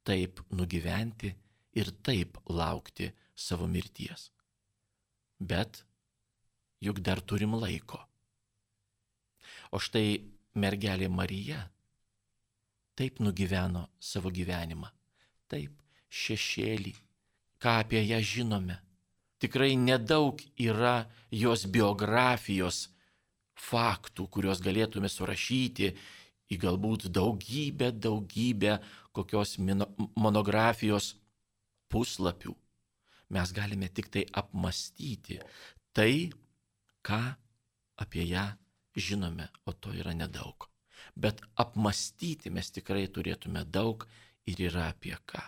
taip 0.03 0.41
nugyventi 0.51 1.33
ir 1.79 1.91
taip 2.03 2.37
laukti 2.49 3.11
savo 3.35 3.67
mirties. 3.67 4.31
Bet 5.39 5.83
juk 6.81 6.99
dar 6.99 7.21
turim 7.21 7.55
laiko. 7.59 7.99
O 9.71 9.79
štai 9.79 10.21
mergelė 10.55 11.09
Marija 11.11 11.59
taip 12.97 13.19
nugyveno 13.21 13.83
savo 13.99 14.31
gyvenimą, 14.33 14.89
taip 15.51 15.75
šešėlį, 16.09 16.95
ką 17.61 17.73
apie 17.83 18.01
ją 18.07 18.19
žinome. 18.25 18.79
Tikrai 19.37 19.75
nedaug 19.77 20.39
yra 20.57 21.05
jos 21.29 21.67
biografijos 21.69 22.87
faktų, 23.57 24.27
kuriuos 24.31 24.61
galėtume 24.63 25.09
surašyti 25.09 25.91
į 26.53 26.59
galbūt 26.61 27.09
daugybę, 27.13 27.91
daugybę 27.91 28.77
kokios 29.15 29.57
monografijos 29.59 31.15
puslapių. 31.91 32.55
Mes 33.33 33.51
galime 33.51 33.89
tik 33.91 34.07
tai 34.13 34.23
apmastyti 34.39 35.41
tai, 35.91 36.29
ką 37.03 37.19
apie 37.99 38.23
ją 38.29 38.45
žinome, 38.95 39.49
o 39.65 39.73
to 39.73 39.91
yra 39.93 40.13
nedaug. 40.13 40.69
Bet 41.15 41.41
apmastyti 41.59 42.51
mes 42.53 42.71
tikrai 42.71 43.07
turėtume 43.11 43.65
daug 43.65 44.05
ir 44.47 44.61
yra 44.69 44.87
apie 44.93 45.15
ką. 45.25 45.43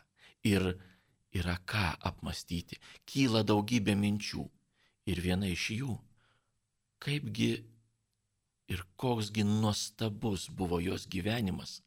Ir 0.49 0.73
yra 1.35 1.57
ką 1.65 1.93
apmastyti. 2.09 2.79
Kyla 3.05 3.43
daugybė 3.47 3.95
minčių. 3.95 4.45
Ir 5.09 5.21
viena 5.25 5.47
iš 5.49 5.63
jų, 5.73 5.93
kaipgi 7.01 7.63
ir 8.69 8.83
koksgi 9.01 9.43
nuostabus 9.43 10.49
buvo 10.49 10.79
jos 10.79 11.07
gyvenimas, 11.09 11.79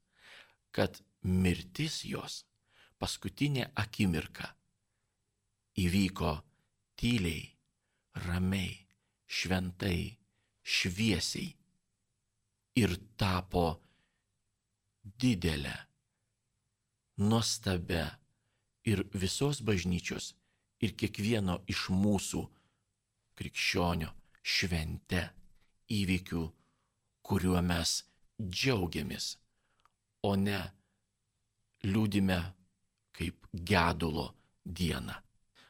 kad 0.74 0.98
mirtis 1.22 2.02
jos 2.04 2.42
paskutinė 2.98 3.68
akimirka 3.78 4.48
įvyko 5.78 6.32
tyliai, 6.98 7.44
ramiai, 8.26 8.74
šventai, 9.26 10.18
šviesiai 10.62 11.48
ir 12.82 12.96
tapo 13.16 13.66
didelę, 15.02 15.74
nuostabę 17.16 18.04
ir 18.84 19.04
visos 19.14 19.62
bažnyčios 19.66 20.32
ir 20.82 20.94
kiekvieno 20.98 21.60
iš 21.70 21.88
mūsų 21.94 22.42
krikščionio 23.38 24.10
švente 24.42 25.22
įvykių 25.92 26.42
kuriuo 27.22 27.60
mes 27.62 28.02
džiaugiamės, 28.42 29.36
o 30.26 30.34
ne 30.36 30.60
liūdime 31.86 32.38
kaip 33.16 33.46
gedulo 33.52 34.28
dieną. 34.64 35.14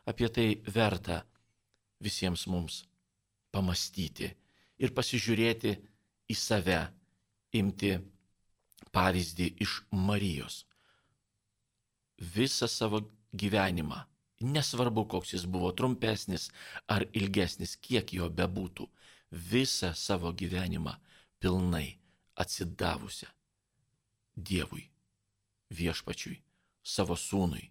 Apie 0.09 0.29
tai 0.35 0.49
verta 0.75 1.23
visiems 2.03 2.47
mums 2.51 2.83
pamastyti 3.55 4.31
ir 4.83 4.93
pasižiūrėti 4.97 5.73
į 6.33 6.37
save, 6.39 6.81
imti 7.59 7.93
pavyzdį 8.93 9.49
iš 9.65 9.83
Marijos. 10.09 10.63
Visą 12.35 12.69
savo 12.69 13.03
gyvenimą, 13.33 14.03
nesvarbu 14.43 15.07
koks 15.11 15.35
jis 15.37 15.47
buvo 15.47 15.73
trumpesnis 15.77 16.49
ar 16.91 17.07
ilgesnis, 17.13 17.77
kiek 17.77 18.13
jo 18.17 18.29
bebūtų, 18.31 18.89
visą 19.53 19.93
savo 19.97 20.33
gyvenimą 20.33 20.97
pilnai 21.43 21.99
atsidavusią 22.39 23.29
Dievui, 24.33 24.87
viešpačiui, 25.77 26.39
savo 26.81 27.19
sūnui, 27.21 27.67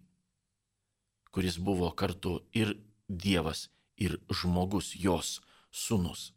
kuris 1.34 1.56
buvo 1.58 1.88
kartu 1.98 2.36
ir 2.54 2.76
Dievas, 3.08 3.66
ir 3.98 4.20
žmogus, 4.30 4.92
jos 4.94 5.40
sūnus. 5.74 6.30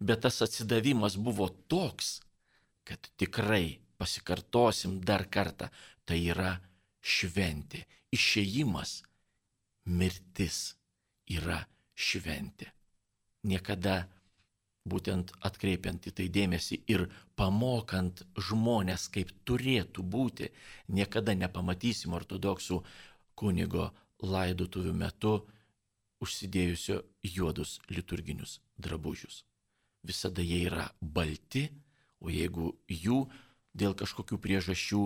Bet 0.00 0.20
tas 0.26 0.42
atsidavimas 0.44 1.16
buvo 1.16 1.48
toks, 1.72 2.20
kad 2.84 3.08
tikrai 3.16 3.80
pasikartosim 3.96 5.00
dar 5.00 5.24
kartą, 5.32 5.70
tai 6.04 6.20
yra 6.32 6.58
šventė, 7.00 7.86
išėjimas, 8.12 9.00
mirtis 9.86 10.74
yra 11.30 11.62
šventė. 11.94 12.70
Niekada 13.48 14.04
būtent 14.88 15.32
atkreipiant 15.44 16.06
į 16.08 16.12
tai 16.16 16.26
dėmesį 16.32 16.80
ir 16.88 17.06
pamokant 17.36 18.22
žmonės, 18.48 19.08
kaip 19.12 19.32
turėtų 19.44 20.02
būti, 20.02 20.50
niekada 20.88 21.34
nepamatysim 21.34 22.14
ortodoksų 22.16 22.80
kunigo 23.34 23.90
laidotuvių 24.22 24.94
metu 24.96 25.34
užsidėjusio 26.20 27.02
juodus 27.24 27.78
liturginius 27.88 28.60
drabužius. 28.76 29.44
visada 30.02 30.40
jie 30.40 30.64
yra 30.64 30.86
balti, 31.00 31.68
o 32.24 32.30
jeigu 32.32 32.70
jų 32.88 33.18
dėl 33.76 33.92
kažkokių 33.94 34.38
priežasčių 34.40 35.02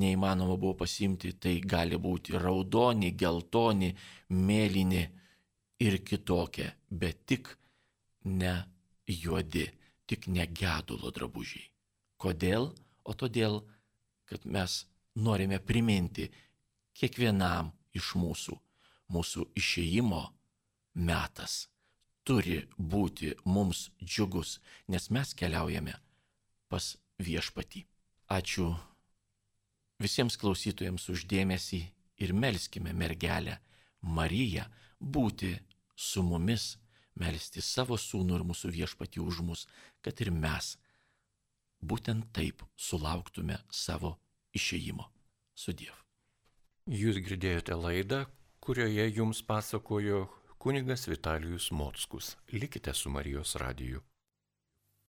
neįmanoma 0.00 0.58
buvo 0.60 0.74
pasimti, 0.82 1.32
tai 1.32 1.60
gali 1.60 1.96
būti 1.96 2.36
raudoni, 2.36 3.14
geltoni, 3.16 3.94
mėlyni 4.28 5.04
ir 5.80 5.98
kitokie, 6.04 6.74
bet 6.90 7.24
tik 7.26 7.56
ne 8.24 8.54
juodi, 9.06 9.68
tik 10.06 10.28
ne 10.28 10.46
gedulo 10.46 11.10
drabužiai. 11.14 11.70
Kodėl? 12.20 12.72
O 13.04 13.12
todėl, 13.12 13.60
kad 14.24 14.46
mes 14.48 14.84
norime 15.14 15.58
priminti 15.60 16.30
kiekvienam 16.96 17.72
iš 17.92 18.14
mūsų, 18.16 18.56
mūsų 19.12 19.44
išėjimo 19.60 20.22
metas 20.94 21.66
turi 22.24 22.62
būti 22.78 23.34
mums 23.44 23.90
džiugus, 24.02 24.58
nes 24.88 25.10
mes 25.12 25.34
keliaujame 25.36 25.94
pas 26.72 26.94
viešpatį. 27.20 27.84
Ačiū 28.32 28.70
visiems 30.00 30.38
klausytojams 30.40 31.04
uždėmesį 31.12 31.82
ir 32.24 32.32
melskime 32.32 32.94
mergelę 32.96 33.58
Mariją 34.00 34.64
būti 35.00 35.52
su 35.96 36.22
mumis, 36.24 36.74
melsti 37.20 37.62
savo 37.62 37.98
sūnų 38.00 38.40
ir 38.40 38.46
mūsų 38.48 38.70
viešpatį 38.74 39.22
už 39.24 39.42
mus, 39.46 39.66
kad 40.02 40.20
ir 40.24 40.32
mes 40.34 40.74
būtent 41.84 42.30
taip 42.32 42.64
sulauktume 42.76 43.58
savo 43.70 44.16
išėjimo 44.56 45.06
su 45.54 45.74
Dievu. 45.76 46.00
Jūs 46.90 47.20
girdėjote 47.24 47.76
laidą, 47.80 48.24
kurioje 48.60 49.06
jums 49.16 49.40
pasakojo 49.46 50.26
kunigas 50.60 51.06
Vitalijus 51.08 51.70
Mockus. 51.72 52.34
Likite 52.52 52.92
su 52.94 53.10
Marijos 53.12 53.54
radiju. 53.60 54.02